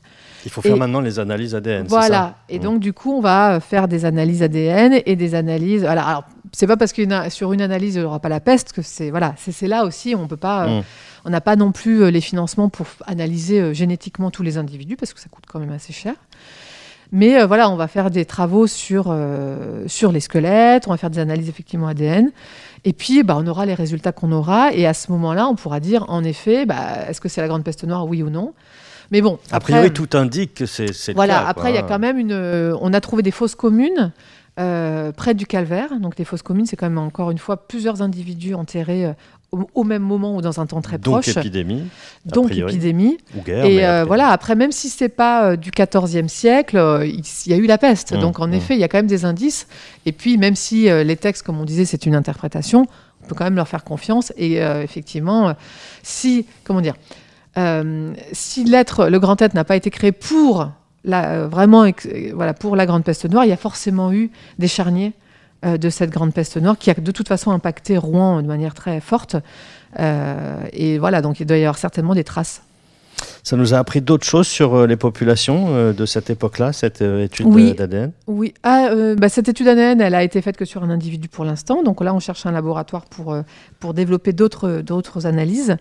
[0.46, 1.86] Il faut faire maintenant les analyses ADN.
[1.88, 2.36] Voilà.
[2.48, 2.62] et mmh.
[2.62, 5.84] donc, du coup, on va faire des analyses ADN et des analyses.
[5.84, 8.72] Alors, alors c'est pas parce que sur une analyse, il n'y aura pas la peste
[8.72, 9.10] que c'est.
[9.10, 9.34] Voilà.
[9.38, 10.66] C'est là aussi, on peut pas.
[10.66, 10.84] Euh, mmh.
[11.24, 14.96] on n'a pas non plus euh, les financements pour analyser euh, génétiquement tous les individus
[14.96, 16.14] parce que ça coûte quand même assez cher.
[17.10, 19.16] Mais voilà, on va faire des travaux sur,
[19.86, 22.30] sur les squelettes, on va faire des analyses effectivement ADN.
[22.84, 24.74] Et puis, bah, on aura les résultats qu'on aura.
[24.74, 27.64] Et à ce moment-là, on pourra dire, en effet, bah, est-ce que c'est la grande
[27.64, 28.52] peste noire, oui ou non
[29.10, 29.38] mais bon.
[29.50, 32.76] A priori, tout indique que c'est le Voilà, après, il y a quand même une.
[32.80, 34.12] On a trouvé des fosses communes.
[34.58, 35.98] Euh, près du calvaire.
[36.00, 39.12] Donc les fosses communes, c'est quand même encore une fois plusieurs individus enterrés euh,
[39.74, 41.36] au, même moment ou dans un temps très donc proche.
[41.36, 41.84] Épidémie,
[42.26, 43.18] donc épidémie.
[43.36, 43.64] Ou guerre.
[43.64, 47.78] Et voilà, après, même si c'est pas du XIVe siècle, il y a eu la
[47.78, 48.12] peste.
[48.12, 48.54] Mmh, donc en mmh.
[48.54, 49.68] effet, il y a quand même des indices.
[50.04, 52.86] Et puis, même si les textes, comme on disait, c'est une interprétation,
[53.22, 54.32] on peut quand même leur faire confiance.
[54.36, 55.54] Et effectivement,
[56.02, 56.94] si, comment dire,
[57.58, 60.70] euh, si l'être, le grand être n'a pas été créé pour
[61.08, 61.86] euh, vraiment
[62.34, 65.12] voilà, pour la grande peste noire, il y a forcément eu des charniers
[65.64, 68.74] euh, de cette grande peste noire qui a de toute façon impacté Rouen de manière
[68.74, 69.36] très forte.
[69.98, 72.62] et voilà, donc il doit y avoir certainement des traces.
[73.42, 78.12] Ça nous a appris d'autres choses sur les populations de cette époque-là, cette étude d'ADN
[78.26, 81.44] Oui, ah, bah, cette étude d'ADN, elle a été faite que sur un individu pour
[81.44, 81.82] l'instant.
[81.82, 83.36] Donc là, on cherche un laboratoire pour,
[83.80, 85.76] pour développer d'autres analyses.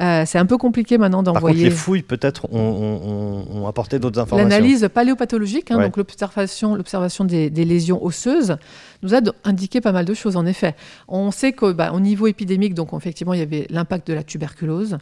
[0.00, 1.62] Euh, c'est un peu compliqué maintenant d'envoyer.
[1.62, 4.48] Par les fouilles peut-être ont, apporté d'autres informations.
[4.48, 8.56] L'analyse paléopathologique, hein, donc l'observation, l'observation des, lésions osseuses,
[9.02, 10.36] nous a indiqué pas mal de choses.
[10.36, 10.74] En effet,
[11.08, 14.98] on sait qu'au bah, niveau épidémique, donc effectivement, il y avait l'impact de la tuberculose.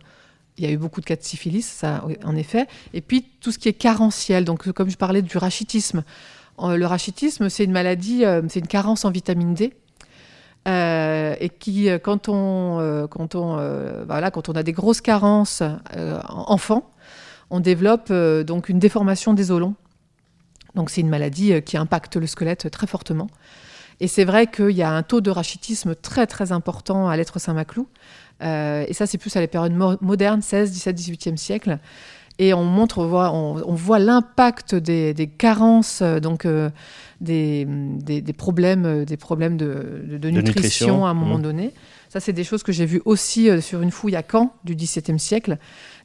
[0.59, 2.67] Il y a eu beaucoup de cas de syphilis, ça, en effet.
[2.93, 6.05] Et puis tout ce qui est carentiel, donc comme je parlais du rachitisme.
[6.61, 9.73] Euh, le rachitisme, c'est une maladie, euh, c'est une carence en vitamine D
[10.69, 13.57] euh, et qui, euh, quand on, euh, quand, on,
[14.07, 15.62] voilà, quand on a des grosses carences
[16.29, 16.91] enfants,
[17.51, 19.75] on développe donc une déformation des os longs.
[20.75, 23.29] Donc c'est une maladie qui impacte le squelette très fortement.
[24.01, 27.38] Et c'est vrai qu'il y a un taux de rachitisme très très important à l'être
[27.38, 27.87] Saint-Maclou.
[28.42, 31.78] Et ça, c'est plus à la période moderne, 16, 17, 18e siècle.
[32.38, 36.46] Et on montre, on voit, on, voit l'impact des, des, carences, donc
[37.20, 41.42] des, des, problèmes, des problèmes de, de, nutrition, à un moment mmh.
[41.42, 41.74] donné.
[42.12, 44.74] Ça, c'est des choses que j'ai vues aussi euh, sur une fouille à Caen du
[44.74, 45.57] XVIIe siècle.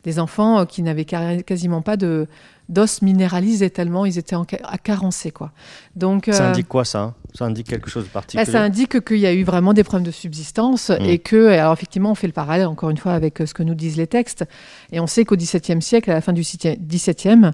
[0.06, 2.28] Des enfants euh, qui n'avaient quasiment pas de,
[2.70, 5.32] d'os minéralisés tellement ils étaient en, à carencer.
[5.32, 5.52] Quoi.
[5.98, 9.06] Donc, ça euh, indique quoi ça Ça indique quelque chose de particulier bah, Ça indique
[9.06, 11.06] qu'il y a eu vraiment des problèmes de subsistance mmh.
[11.06, 13.76] et que, alors effectivement, on fait le parallèle encore une fois avec ce que nous
[13.76, 14.46] disent les textes.
[14.92, 17.52] Et on sait qu'au XVIIe siècle, à la fin du XVIIe,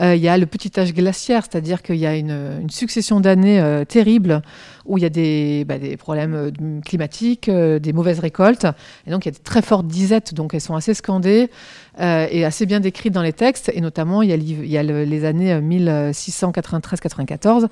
[0.00, 3.60] euh, il y a le petit âge glaciaire, c'est-à-dire qu'il y a une, succession d'années
[3.60, 4.40] euh, terribles
[4.86, 6.52] où il y a des, bah, des problèmes
[6.84, 8.66] climatiques, des mauvaises récoltes.
[9.06, 11.50] Et donc, il y a des très fortes disettes, donc elles sont assez scandées
[11.98, 13.70] et assez bien décrites dans les textes.
[13.74, 17.66] Et notamment, il y a il y a les années 1693-94, euh,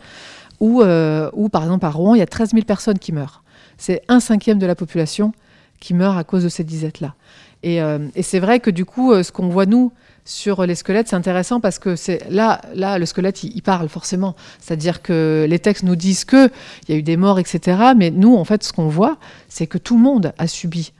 [0.60, 3.42] euh, où, par exemple, à Rouen, il y a 13 000 personnes qui meurent.
[3.76, 5.32] C'est un cinquième de la population
[5.80, 7.14] qui meurent à cause de ces disettes-là.
[7.62, 7.78] Et,
[8.14, 9.90] et c'est vrai que du coup, ce qu'on voit nous
[10.24, 11.94] sur les squelettes, c'est intéressant parce que
[12.30, 12.60] là,
[12.98, 14.36] le squelette, il, parle forcément.
[14.60, 16.50] C'est-à-dire que les textes nous disent que
[16.86, 17.92] il y a eu des morts, etc.
[17.96, 20.92] Mais nous, en fait, ce qu'on voit, c'est que tout le monde a subi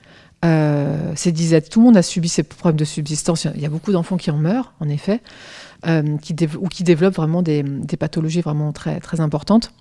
[0.43, 1.69] euh, ces disettes.
[1.69, 3.47] Tout le monde a subi ces problèmes de subsistance.
[3.55, 5.74] Il y a beaucoup d'enfants qui en meurent, en effet, euh,
[6.21, 9.71] qui ou qui développent vraiment des, des, pathologies vraiment très, très importantes.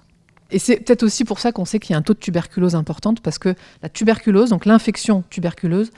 [0.50, 2.74] Et c'est peut-être aussi pour ça qu'on sait qu'il y a un taux de tuberculose
[2.74, 5.90] importante, parce que la tuberculose, donc l'infection tuberculeuse,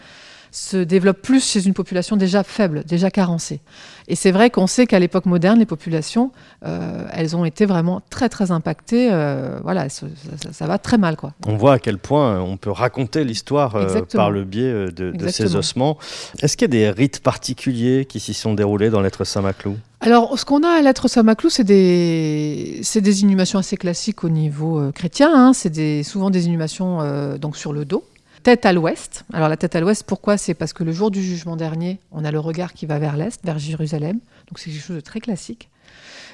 [0.51, 3.61] se développe plus chez une population déjà faible, déjà carencée.
[4.09, 6.31] Et c'est vrai qu'on sait qu'à l'époque moderne, les populations,
[6.65, 9.09] euh, elles ont été vraiment très très impactées.
[9.11, 11.33] Euh, voilà, ça, va très mal, quoi.
[11.47, 15.57] On voit à quel point on peut raconter l'histoire euh, par le biais de, ces
[15.57, 15.99] ossements.
[16.41, 19.77] Est-ce qu'il y a des rites particuliers qui s'y sont déroulés dans l'être Saint-Maclou?
[20.01, 24.93] Alors, ce qu'on a à l'être Saint-Maclou, c'est des, des inhumations assez classiques au niveau
[24.93, 25.31] chrétien.
[25.35, 25.53] Hein.
[25.53, 28.05] C'est souvent des inhumations donc sur le dos,
[28.47, 29.25] tête à l'ouest.
[29.33, 30.37] Alors la tête à l'ouest, pourquoi?
[30.37, 33.17] C'est parce que le jour du jugement dernier, on a le regard qui va vers
[33.17, 34.21] l'est, vers Jérusalem.
[34.47, 35.69] Donc c'est quelque chose de très classique.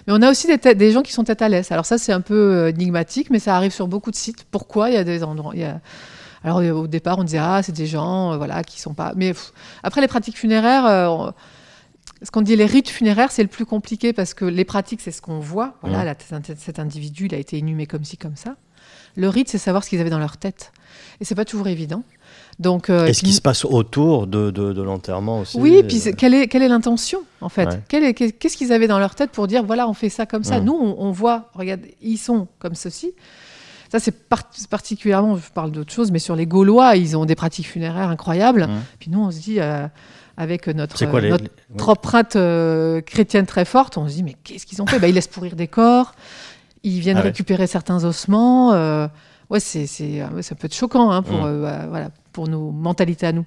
[0.06, 1.72] Mais on a aussi des, des gens qui sont tête à l'est.
[1.72, 4.44] Alors ça, c'est un peu euh, énigmatique, mais ça arrive sur beaucoup de sites.
[4.50, 4.90] Pourquoi?
[4.90, 5.52] Il y a des endroits.
[5.54, 5.80] Il y a...
[6.44, 9.14] Alors au départ, on disait ah c'est des gens, euh, voilà, qui sont pas.
[9.16, 9.32] Mais
[9.82, 10.84] après les pratiques funéraires.
[10.84, 11.30] Euh,
[12.22, 15.12] ce qu'on dit les rites funéraires, c'est le plus compliqué parce que les pratiques, c'est
[15.12, 15.78] ce qu'on voit.
[15.82, 16.14] Voilà,
[16.58, 18.56] cet individu, il a été inhumé comme ci, comme ça.
[19.16, 20.72] Le rite, c'est savoir ce qu'ils avaient dans leur tête.
[21.20, 22.02] Et c'est pas toujours évident.
[22.58, 26.00] Donc, euh, et ce qui se passe autour de, de, l'enterrement aussi Oui, et puis
[26.16, 29.64] quelle est, quelle est l'intention, en fait Qu'est-ce qu'ils avaient dans leur tête pour dire,
[29.64, 33.12] voilà, on fait ça comme ça Nous, on, voit, regarde, ils sont comme ceci.
[33.90, 34.14] Ça, c'est
[34.68, 38.68] particulièrement, je parle d'autre chose, mais sur les Gaulois, ils ont des pratiques funéraires incroyables.
[38.98, 39.86] Puis nous, on se dit, euh,
[40.36, 41.04] avec notre,
[41.70, 44.98] notre empreinte euh, chrétienne très forte, on se dit, mais qu'est-ce qu'ils ont fait?
[44.98, 46.14] Bah, Ils laissent pourrir des corps.
[46.84, 48.72] Ils viennent ah récupérer certains ossements.
[48.72, 49.06] Euh,
[49.50, 51.46] ouais, c'est, ça peut être choquant hein, pour, mm.
[51.46, 53.44] euh, bah, voilà, pour nos mentalités à nous.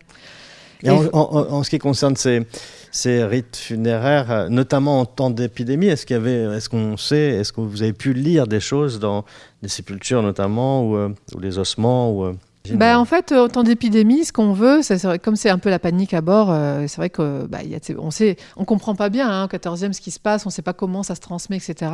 [0.84, 2.46] Et en, ce qui concerne ces,
[2.92, 7.30] ces rites funéraires, euh, notamment en temps d'épidémie, est-ce qu'il y avait, est-ce qu'on sait,
[7.30, 9.26] est-ce que vous avez pu lire des choses dans
[9.64, 12.36] des sépultures notamment, ou, ou les ossements ou,
[12.74, 15.80] bah, en fait, au temps d'épidémie, ce qu'on veut, c'est comme c'est un peu la
[15.80, 19.10] panique à bord, euh, c'est vrai que bah, y a, on sait, on comprend pas
[19.10, 21.58] bien hein, au 14e ce qui se passe, on sait pas comment ça se transmet,
[21.58, 21.92] etc.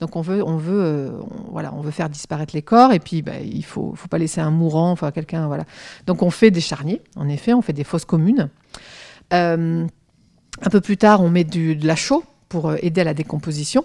[0.00, 1.10] Donc on veut, on veut, euh,
[1.50, 4.40] voilà, on veut faire disparaître les corps et puis bah, il faut, faut pas laisser
[4.40, 5.64] un mourant, enfin quelqu'un, voilà.
[6.06, 8.48] Donc on fait des charniers, en effet, on fait des fosses communes.
[9.32, 9.86] Euh,
[10.60, 13.84] un peu plus tard, on met du, de la chaux pour aider à la décomposition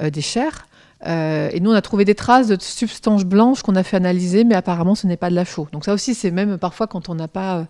[0.00, 0.67] des chairs.
[1.06, 4.44] Euh, et nous, on a trouvé des traces de substances blanches qu'on a fait analyser,
[4.44, 5.68] mais apparemment, ce n'est pas de la chaux.
[5.72, 7.58] Donc ça aussi, c'est même parfois quand on n'a pas...
[7.58, 7.64] Euh,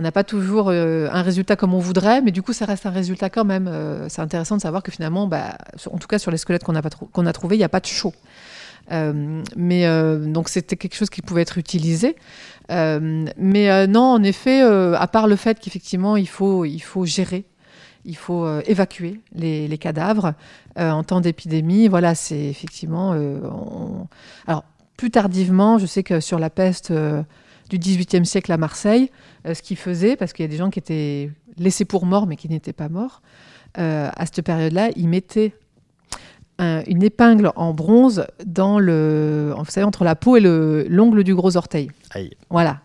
[0.00, 2.90] on pas toujours euh, un résultat comme on voudrait, mais du coup, ça reste un
[2.90, 3.68] résultat quand même.
[4.08, 5.58] c'est intéressant de savoir que finalement, bah,
[5.90, 6.82] en tout cas sur les squelettes qu'on a,
[7.12, 8.14] qu'on a trouvés, il n'y a pas de chaux.
[9.56, 12.14] mais donc c'était quelque chose qui pouvait être utilisé.
[12.68, 17.44] mais non, en effet, à part le fait qu'effectivement, il faut, il faut gérer
[18.04, 20.34] il faut euh, évacuer les, cadavres
[20.78, 21.88] euh, en temps d'épidémie.
[21.88, 23.12] Voilà, c'est effectivement.
[23.14, 23.40] Euh,
[24.46, 24.64] alors,
[24.96, 26.92] plus tardivement, je sais que sur la peste
[27.70, 29.10] du XVIIIe siècle à Marseille,
[29.44, 32.34] ce qu'ils faisaient, parce qu'il y a des gens qui étaient laissés pour morts mais
[32.34, 33.22] qui n'étaient pas morts,
[33.74, 35.54] à cette période-là, ils mettaient
[36.58, 41.56] une épingle en bronze dans le, vous savez, entre la peau et l'ongle du gros
[41.56, 41.92] orteil.
[42.50, 42.80] Voilà,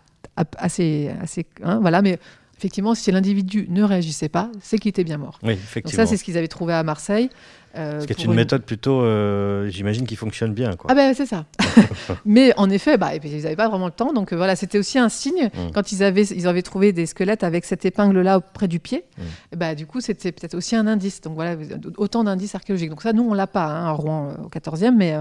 [0.56, 2.20] assez, assez, hein, voilà, mais
[2.58, 5.38] effectivement, si l'individu ne réagissait pas, c'est qu'il était bien mort.
[5.42, 5.90] Oui, effectivement.
[5.90, 7.30] Donc ça, c'est ce qu'ils avaient trouvé à Marseille.
[7.76, 10.76] Euh, Ce qui est une, méthode plutôt, euh, j'imagine, qui fonctionne bien.
[10.76, 10.90] Quoi.
[10.90, 11.44] Ah ben c'est ça.
[12.24, 14.12] Mais en effet, bah, ils n'avaient pas vraiment le temps.
[14.12, 15.72] Donc euh, voilà, c'était aussi un signe mm.
[15.74, 19.04] quand ils avaient, ils avaient trouvé des squelettes avec cette épingle-là auprès du pied.
[19.18, 19.56] Mm.
[19.56, 21.20] Bah, du coup, c'était peut-être aussi un indice.
[21.20, 21.56] Donc voilà,
[21.96, 22.90] autant d'indices archéologiques.
[22.90, 25.16] Donc ça, nous, on l'a pas hein, à Rouen au 14e, mais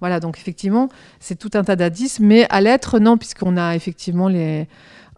[0.00, 0.88] voilà, donc effectivement,
[1.20, 2.18] c'est tout un tas d'indices.
[2.18, 4.68] Mais à l'être, non, puisqu'on a effectivement les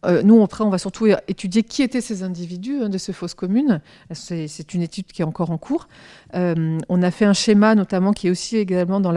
[0.04, 3.34] euh, nous, après, on va surtout étudier qui étaient ces individus hein, de ces fosses
[3.34, 3.80] communes.
[4.12, 5.88] C'est une étude qui est encore en cours.
[6.34, 9.14] Euh, on a fait un schéma, notamment, qui est aussi également dans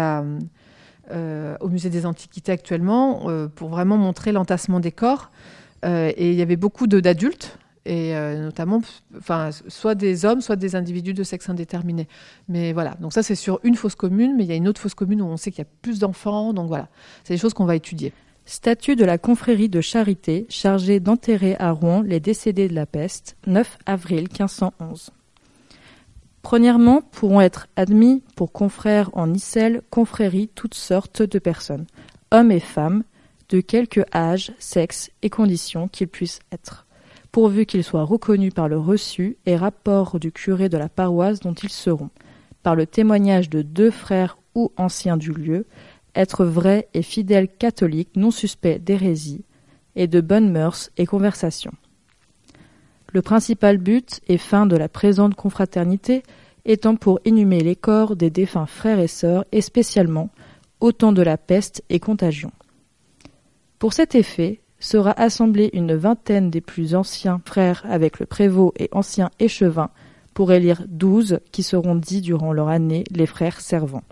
[1.11, 5.31] euh, au Musée des Antiquités actuellement, pour vraiment montrer l'entassement des corps.
[5.83, 8.81] et il y avait beaucoup d'adultes, et notamment,
[9.67, 12.07] soit des hommes, soit des individus de sexe indéterminé.
[12.47, 14.79] Mais voilà, donc ça c'est sur une fosse commune, mais il y a une autre
[14.79, 16.87] fosse commune où on sait qu'il y a plus d'enfants, donc voilà,
[17.23, 18.13] c'est des choses qu'on va étudier.
[18.51, 23.37] Statut de la confrérie de charité chargée d'enterrer à Rouen les décédés de la peste,
[23.45, 25.11] 9 avril 1511.
[26.41, 31.85] Premièrement, pourront être admis pour confrères en Icelle, confrérie toutes sortes de personnes,
[32.31, 33.03] hommes et femmes,
[33.49, 36.87] de quelque âge, sexe et conditions qu'ils puissent être,
[37.31, 41.53] pourvu qu'ils soient reconnus par le reçu et rapport du curé de la paroisse dont
[41.53, 42.09] ils seront,
[42.63, 45.67] par le témoignage de deux frères ou anciens du lieu,
[46.15, 49.43] être vrai et fidèle catholique non suspect d'hérésie,
[49.95, 51.71] et de bonnes mœurs et conversation.
[53.11, 56.23] Le principal but et fin de la présente confraternité
[56.65, 60.29] étant pour inhumer les corps des défunts frères et sœurs et spécialement
[60.79, 62.51] au temps de la peste et contagion.
[63.79, 68.89] Pour cet effet, sera assemblée une vingtaine des plus anciens frères avec le prévôt et
[68.91, 69.89] ancien échevin
[70.33, 74.03] pour élire douze qui seront dits durant leur année les frères servants.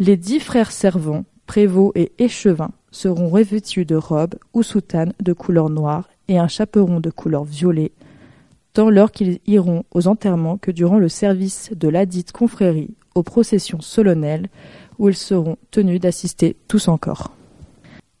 [0.00, 5.70] Les dix frères servants, prévôt et échevin, seront revêtus de robes ou soutanes de couleur
[5.70, 7.90] noire et un chaperon de couleur violet,
[8.74, 13.80] tant lors qu'ils iront aux enterrements que durant le service de ladite confrérie aux processions
[13.80, 14.46] solennelles
[15.00, 17.32] où ils seront tenus d'assister tous encore.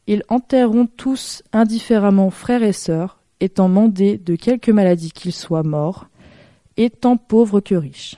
[0.08, 6.08] Ils enterreront tous indifféremment frères et sœurs, étant mandés de quelque maladie qu'ils soient morts,
[6.76, 8.16] étant pauvres que riches.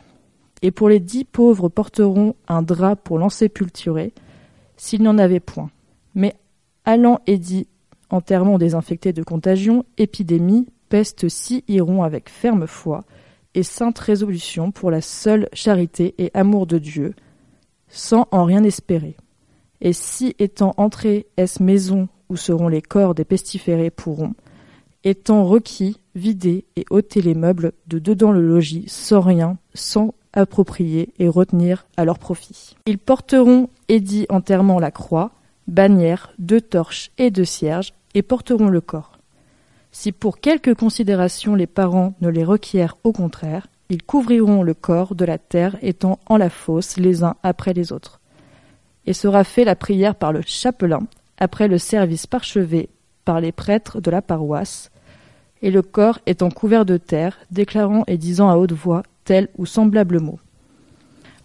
[0.63, 4.13] Et pour les dix pauvres porteront un drap pour l'ensépulturer,
[4.77, 5.71] s'il n'y en avait point.
[6.15, 6.35] Mais
[6.85, 7.67] allant et dit
[8.11, 13.05] enterrement désinfecté de contagion, épidémie, peste si iront avec ferme foi
[13.55, 17.15] et sainte résolution pour la seule charité et amour de Dieu,
[17.89, 19.17] sans en rien espérer.
[19.81, 24.35] Et si étant entrés est-ce maison où seront les corps des pestiférés pourront,
[25.05, 31.13] étant requis, vider et ôter les meubles de dedans le logis sans rien, sans approprier
[31.19, 32.77] et retenir à leur profit.
[32.87, 35.33] Ils porteront, édit enterrement la croix,
[35.67, 39.19] bannière, deux torches et deux cierges, et porteront le corps.
[39.93, 45.15] Si pour quelque considération les parents ne les requièrent au contraire, ils couvriront le corps
[45.15, 48.21] de la terre étant en la fosse les uns après les autres
[49.07, 51.03] et sera fait la prière par le chapelain,
[51.39, 52.91] après le service parchevé
[53.25, 54.91] par les prêtres de la paroisse,
[55.63, 59.67] et le corps étant couvert de terre, déclarant et disant à haute voix tel ou
[59.67, 60.39] semblable mot.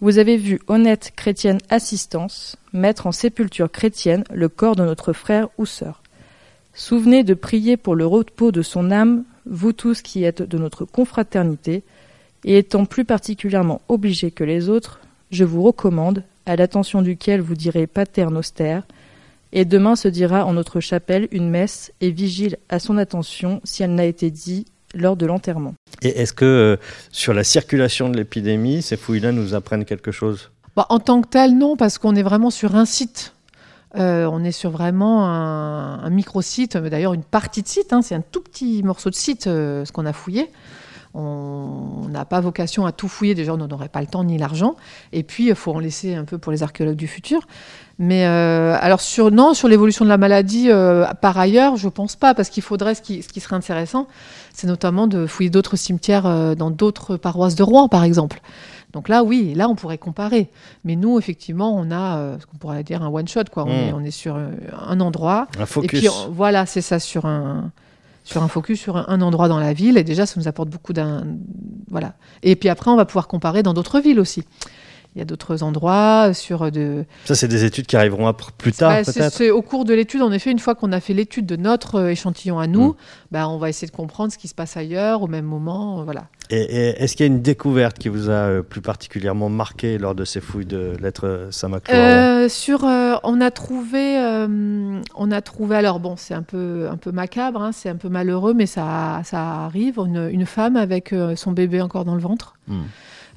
[0.00, 5.48] Vous avez vu, honnête chrétienne assistance, mettre en sépulture chrétienne le corps de notre frère
[5.56, 6.02] ou sœur.
[6.74, 10.84] Souvenez de prier pour le repos de son âme, vous tous qui êtes de notre
[10.84, 11.82] confraternité,
[12.44, 15.00] et étant plus particulièrement obligés que les autres,
[15.30, 18.80] je vous recommande, à l'attention duquel vous direz pater noster,
[19.52, 23.82] et demain se dira en notre chapelle une messe et vigile à son attention si
[23.82, 25.74] elle n'a été dite lors de l'enterrement.
[26.02, 26.76] Et est-ce que euh,
[27.10, 30.50] sur la circulation de l'épidémie, ces fouilles-là nous apprennent quelque chose?
[30.74, 33.32] Bah, En tant que tel, non, parce qu'on est vraiment sur un site.
[33.96, 38.20] Euh, on est sur vraiment un, micro-site, d'ailleurs une partie de site, hein, c'est un
[38.20, 40.50] tout petit morceau de site, euh, ce qu'on a fouillé.
[41.14, 44.36] On n'a pas vocation à tout fouiller, déjà on n'en aurait pas le temps ni
[44.36, 44.76] l'argent.
[45.12, 47.40] Et puis il faut en laisser un peu pour les archéologues du futur.
[47.98, 52.14] Mais euh, alors sur non, sur l'évolution de la maladie, euh, par ailleurs, je pense
[52.14, 54.06] pas, parce qu'il faudrait ce qui, ce qui, serait intéressant,
[54.52, 58.40] c'est notamment de fouiller d'autres cimetières euh, dans d'autres paroisses de Rouen, par exemple.
[58.92, 60.50] Donc là, oui, là on pourrait comparer.
[60.84, 63.64] Mais nous, effectivement, on a ce qu'on pourrait dire un one shot, quoi.
[63.64, 63.88] On, hmm.
[63.88, 65.48] est, on est sur un endroit.
[65.58, 66.04] Un focus.
[66.04, 67.70] Et puis voilà, c'est ça sur un
[68.26, 69.96] sur un focus sur un, endroit dans la ville.
[69.96, 71.24] Et déjà, ça nous apporte beaucoup d'un.
[71.88, 72.14] Voilà.
[72.42, 74.42] Et puis après, on va pouvoir comparer dans d'autres villes aussi.
[75.16, 77.06] Il y a d'autres endroits sur de.
[77.24, 79.32] Ça, c'est des études qui arriveront plus tard, peut-être.
[79.32, 81.94] C'est au cours de l'étude, en effet, une fois qu'on a fait l'étude de notre
[81.94, 82.94] euh, échantillon à nous, mm.
[83.30, 86.24] bah, on va essayer de comprendre ce qui se passe ailleurs au même moment, voilà.
[86.50, 90.14] Et, est-ce qu'il y a une découverte qui vous a euh, plus particulièrement marqué lors
[90.14, 91.48] de ces fouilles de lettres
[91.88, 94.18] euh, Sur, on a trouvé,
[95.14, 95.76] on a trouvé.
[95.76, 99.22] Alors bon, c'est un peu, un peu macabre, hein, c'est un peu malheureux, mais ça,
[99.24, 99.98] ça arrive.
[99.98, 102.56] Une, femme avec son bébé encore dans le ventre.
[102.68, 102.82] Mm.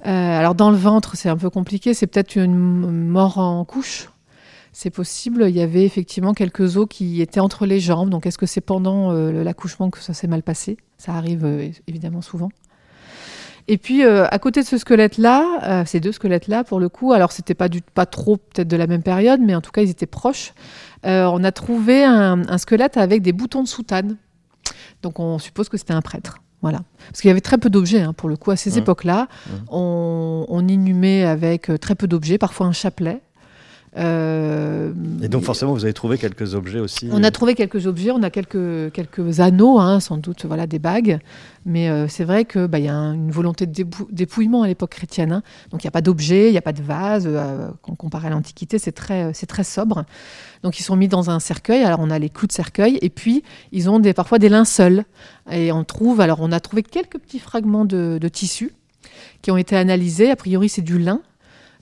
[0.06, 2.56] Euh, alors dans le ventre, c'est un peu compliqué, c'est peut-être une
[3.08, 4.10] mort en couche.
[4.72, 5.46] C'est possible.
[5.50, 8.10] Il y avait effectivement quelques os qui étaient entre les jambes.
[8.10, 10.78] Donc est-ce que c'est pendant euh, l'accouchement que ça s'est mal passé?
[10.98, 12.50] Ça arrive euh, évidemment souvent.
[13.68, 17.54] Et puis à côté de ce squelette-là, ces deux squelettes-là, pour le coup, alors c'était
[17.54, 20.08] pas du pas trop peut-être de la même période, mais en tout cas ils étaient
[20.08, 20.56] proches.
[21.04, 24.18] on a trouvé un, un, squelette avec des boutons de soutane.
[25.04, 26.40] Donc on suppose que c'était un prêtre.
[26.62, 26.82] Voilà.
[27.08, 28.80] Parce qu'il y avait très peu d'objets, hein, pour le coup, à ces mmh.
[28.80, 29.28] époques-là.
[29.28, 29.52] Mmh.
[29.70, 33.22] On, on, inhumait avec euh, très peu d'objets, parfois un chapelet.
[33.98, 37.10] Euh, et donc forcément, vous avez trouvé quelques objets aussi.
[37.12, 40.80] On a trouvé quelques objets, on a quelques, quelques anneaux, hein, sans doute, voilà, des
[40.80, 41.20] bagues.
[41.66, 45.32] Mais euh, c'est vrai qu'il bah, y a une volonté de dépouillement à l'époque chrétienne.
[45.32, 45.44] Hein.
[45.72, 47.26] Donc il n'y a pas d'objets, il n'y a pas de vase.
[47.28, 50.06] Euh, quand on compare à l'Antiquité, c'est très, c'est très sobre.
[50.64, 51.84] Donc ils sont mis dans un cercueil.
[51.84, 55.04] Alors on a les clous de cercueil et puis ils ont des, parfois des linceuls.
[55.52, 58.74] Et on trouve, alors on a trouvé quelques petits fragments de, de tissu
[59.42, 60.30] qui ont été analysés.
[60.30, 61.22] A priori, c'est du lin.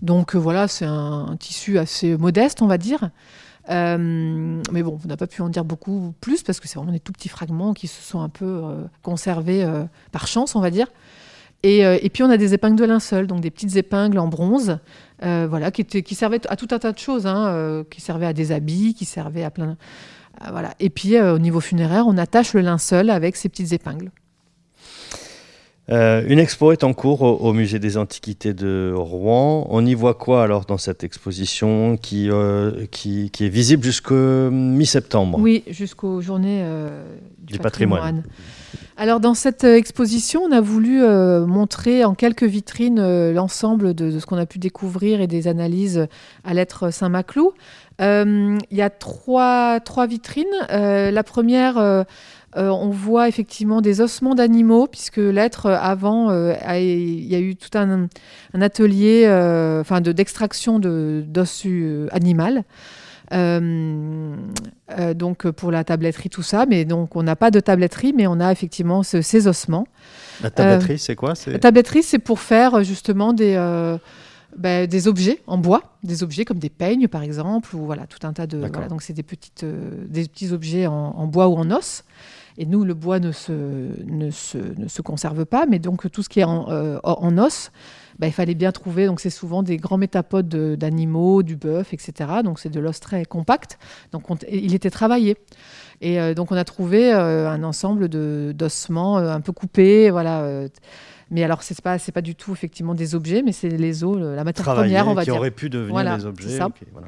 [0.02, 3.10] Donc euh, voilà, c'est un, tissu assez modeste, on va dire.
[3.70, 6.94] Euh, mais bon, on n'a pas pu en dire beaucoup plus parce que c'est vraiment
[6.94, 9.68] des tout petits fragments qui se sont un peu euh, conservés
[10.12, 10.88] par chance, on va dire.
[11.64, 14.78] Et, puis on a des épingles de linceul, donc des petites épingles en bronze,
[15.22, 18.94] voilà, qui, servaient à tout un tas de choses, hein, qui servaient à des habits,
[18.94, 19.76] qui servaient à plein,
[20.50, 20.76] voilà.
[20.80, 24.12] Et puis au niveau funéraire, on attache le linceul avec ces petites épingles.
[25.90, 29.66] Euh, une expo est en cours au, Musée des Antiquités de Rouen.
[29.70, 35.40] On y voit quoi alors dans cette exposition qui, euh, qui, est visible jusqu'au mi-septembre
[35.40, 37.06] Oui, jusqu'aux journées euh,
[37.40, 38.24] du, patrimoine.
[38.98, 41.02] Alors dans cette exposition, on a voulu
[41.46, 46.08] montrer en quelques vitrines l'ensemble de, de, ce qu'on a pu découvrir et des analyses
[46.44, 47.54] à l'être Saint-Maclou.
[48.00, 50.46] Il y a trois, trois vitrines.
[50.70, 52.06] la première
[52.56, 57.40] euh, on voit effectivement des ossements d'animaux, puisque l'être, euh, avant, euh, il y a
[57.40, 58.08] eu tout un,
[58.60, 59.28] atelier
[59.82, 61.66] enfin d'extraction de, d'os
[62.12, 62.64] animal.
[63.32, 68.40] donc pour la tabletterie, tout ça, mais donc on n'a pas de tabletterie, mais on
[68.40, 69.88] a effectivement ces ossements.
[70.42, 71.34] La tabletterie, c'est quoi?
[71.48, 73.58] La tabletterie, c'est pour faire justement des,
[74.58, 78.26] ben, des objets en bois, des objets comme des peignes par exemple, ou voilà tout
[78.26, 78.68] un tas de.
[78.88, 82.04] donc c'est des petites, des petits objets en, bois ou en os.
[82.60, 83.52] Et nous, le bois ne se,
[84.04, 87.38] ne se, ne se conserve pas, mais donc tout ce qui est en, euh, en
[87.38, 87.72] os,
[88.18, 89.06] bah, il fallait bien trouver.
[89.06, 92.14] Donc c'est souvent des grands métapodes d'animaux, du bœuf, etc.
[92.44, 93.78] Donc c'est de l'os très compact.
[94.12, 95.38] Donc il était travaillé.
[96.02, 100.68] Et euh, donc on a trouvé euh, un ensemble d'ossements un peu coupés, voilà.
[101.32, 104.18] Mais alors, c'est pas, c'est pas du tout effectivement des objets, mais c'est les os,
[104.18, 105.34] la matière première, on va qui dire.
[105.34, 106.60] Qui auraient pu devenir des objets.
[106.92, 107.08] voilà.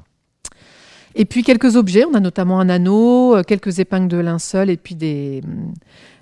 [1.16, 4.78] Et puis quelques objets, on a notamment un anneau, euh, quelques épingles de linceul et
[4.78, 5.74] puis des, mm,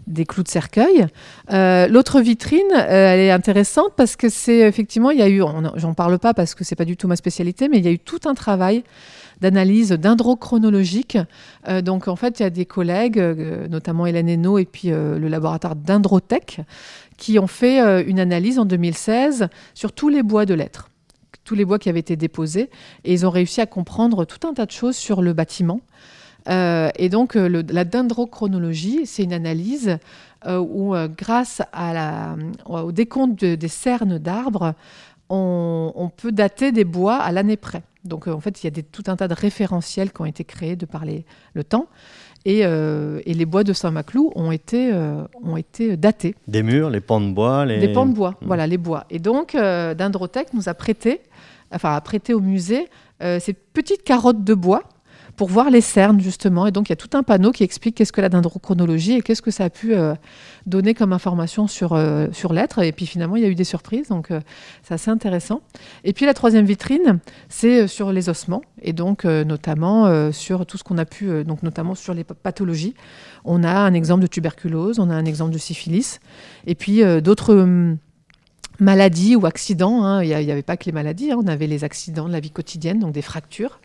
[0.08, 1.08] des clous de cercueil.
[1.52, 5.44] Euh, l'autre vitrine, euh, elle est intéressante parce que c'est effectivement, il y a eu,
[5.76, 7.92] j'en parle pas parce que c'est pas du tout ma spécialité, mais il y a
[7.92, 8.84] eu tout un travail
[9.42, 11.16] d'analyse dendrochronologique.
[11.84, 13.20] donc en fait, il y a des collègues,
[13.70, 16.62] notamment Hélène Hainaut et puis le laboratoire Dendrotech,
[17.18, 20.90] qui ont fait une analyse en 2016 sur tous les bois de lettres
[21.48, 22.70] tous les bois qui avaient été déposés.
[23.06, 25.80] Et ils ont réussi à comprendre tout un tas de choses sur le bâtiment.
[26.50, 29.98] Euh, et donc, euh, la dendrochronologie, c'est une analyse
[30.46, 31.62] euh, où, grâce
[32.66, 34.76] au décompte des cernes d'arbres,
[35.30, 37.84] on, peut dater des bois à l'année près.
[38.06, 40.76] Donc, en fait, il y a tout un tas de référentiels qui ont été créés
[40.78, 41.04] de par
[41.54, 41.88] le temps.
[42.46, 44.94] Et, et, les bois de Saint-Maclou ont été,
[45.44, 46.34] ont été datés.
[46.48, 47.80] Des murs, les pans de bois les...
[47.80, 48.46] Des pans de bois, hmm.
[48.46, 49.06] voilà, les bois.
[49.10, 51.22] Et donc, Dendrotech nous a prêté
[51.72, 52.88] enfin à prêter au musée
[53.24, 54.84] euh, ces petites carottes de bois
[55.38, 56.68] pour voir les cernes justement.
[56.68, 59.22] Et donc il y a tout un panneau qui explique qu'est-ce que la dendrochronologie et
[59.22, 60.16] qu'est-ce que ça a pu euh,
[60.66, 62.80] donner comme information sur, euh, sur l'être.
[62.80, 64.30] Et puis finalement il y a eu des surprises, donc
[64.84, 65.62] c'est assez intéressant.
[66.04, 70.84] Et puis la troisième vitrine, c'est sur les ossements et donc notamment sur tout ce
[70.84, 72.96] qu'on a pu, donc notamment sur les pathologies.
[73.46, 76.20] On a un exemple de tuberculose, on a un exemple de syphilis,
[76.66, 77.98] et puis d'autres hum,
[78.80, 80.04] maladies ou accidents.
[80.04, 80.24] Hein.
[80.24, 81.38] Il n'y avait pas que les maladies, hein.
[81.40, 83.80] on avait les accidents de la vie quotidienne, donc des fractures.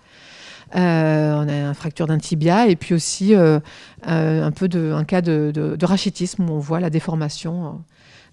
[0.75, 3.61] Euh, on a une fracture d'un tibia et puis aussi euh,
[4.09, 7.83] euh, un peu un cas de, rachitisme où on voit la déformation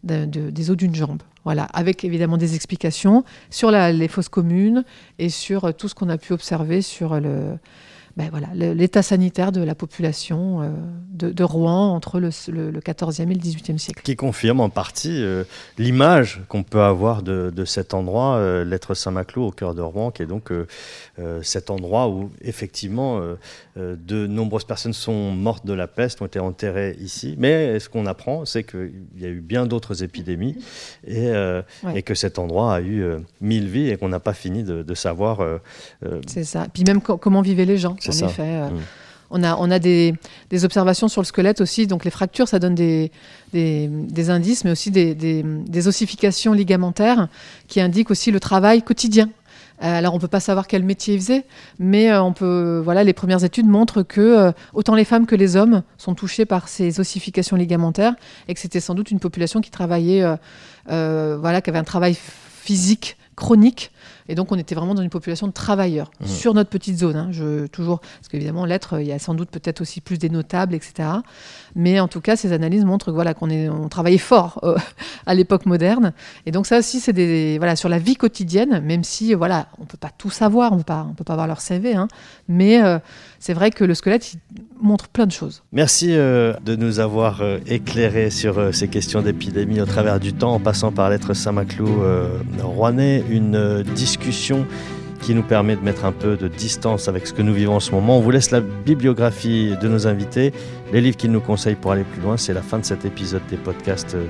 [0.04, 1.22] des os d'une jambe.
[1.44, 4.84] Voilà, avec évidemment des explications sur les fosses communes
[5.18, 7.58] et sur tout ce qu'on a pu observer sur le,
[8.20, 10.70] ben voilà, l'état sanitaire de la population euh,
[11.32, 14.02] de, Rouen entre le, le, 14e et le 18e siècle.
[14.04, 15.46] Qui confirme en partie euh,
[15.78, 20.24] l'image qu'on peut avoir de, cet endroit, euh, l'être Saint-Maclou au cœur de Rouen, qui
[20.24, 20.52] est donc
[21.42, 23.22] cet endroit où effectivement
[23.76, 27.36] de nombreuses personnes sont mortes de la peste, ont été enterrées ici.
[27.38, 30.58] Mais ce qu'on apprend, c'est qu'il y a eu bien d'autres épidémies
[31.06, 31.32] et,
[31.94, 33.04] et, que cet endroit a eu
[33.42, 35.40] mille vies et qu'on n'a pas fini de, savoir.
[36.28, 36.68] c'est ça.
[36.74, 38.42] Puis même comment vivaient les gens en effet.
[38.42, 38.80] Euh, mm.
[39.32, 40.16] On a, on a des,
[40.64, 41.86] observations sur le squelette aussi.
[41.86, 43.12] Donc les fractures, ça donne des,
[43.54, 47.28] des, indices, mais aussi des, ossifications ligamentaires
[47.68, 49.30] qui indiquent aussi le travail quotidien.
[49.82, 51.46] Euh, alors on ne peut pas savoir quel métier ils faisaient,
[51.78, 55.56] mais euh, on peut, voilà, les premières études montrent que autant les femmes que les
[55.56, 58.16] hommes sont touchés par ces ossifications ligamentaires
[58.48, 60.26] et que c'était sans doute une population qui travaillait,
[60.88, 63.92] voilà, qui avait un travail physique chronique
[64.30, 66.28] et donc, on était vraiment dans une population de travailleurs mmh.
[66.28, 67.16] sur notre petite zone.
[67.16, 67.30] Hein.
[67.32, 70.76] je, toujours, parce qu'évidemment, l'être, il y a sans doute peut-être aussi plus des notables,
[70.76, 71.10] etc.
[71.76, 74.78] Mais en tout cas, ces analyses montrent voilà, qu'on on travaillait fort euh,
[75.26, 76.14] à l'époque moderne.
[76.46, 79.86] Et donc, ça aussi, c'est des, voilà, sur la vie quotidienne, même si, voilà, on
[79.86, 82.08] peut pas tout savoir, on peut pas, on peut pas voir leur CV, hein.
[82.48, 83.00] mais euh,
[83.40, 84.36] c'est vrai que le squelette
[84.82, 85.64] montre plein de choses.
[85.72, 90.60] Merci euh, de nous avoir éclairé sur ces questions d'épidémie au travers du temps, en
[90.60, 92.02] passant par l'être Saint-Maclou
[92.62, 94.66] rouennais, une discussion
[95.22, 97.80] qui nous permet de mettre un peu de distance avec ce que nous vivons en
[97.80, 98.18] ce moment.
[98.18, 100.54] On vous laisse la bibliographie de nos invités,
[100.94, 102.38] les livres qu'ils nous conseillent pour aller plus loin.
[102.38, 104.28] C'est la fin de cet épisode des podcasts euh,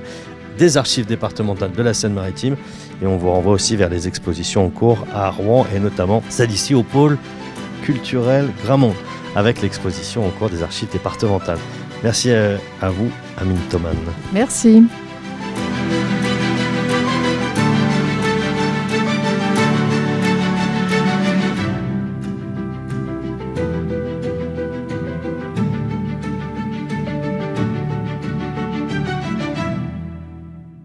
[0.57, 2.57] des archives départementales de la Seine-Maritime.
[3.01, 6.51] Et on vous renvoie aussi vers les expositions en cours à Rouen et notamment celle
[6.51, 7.17] ici au pôle
[7.83, 8.93] culturel Gramont.
[9.35, 11.59] Avec l'exposition au cours des archives départementales.
[12.03, 13.95] Merci à vous, Amine Thoman.
[14.33, 14.83] Merci.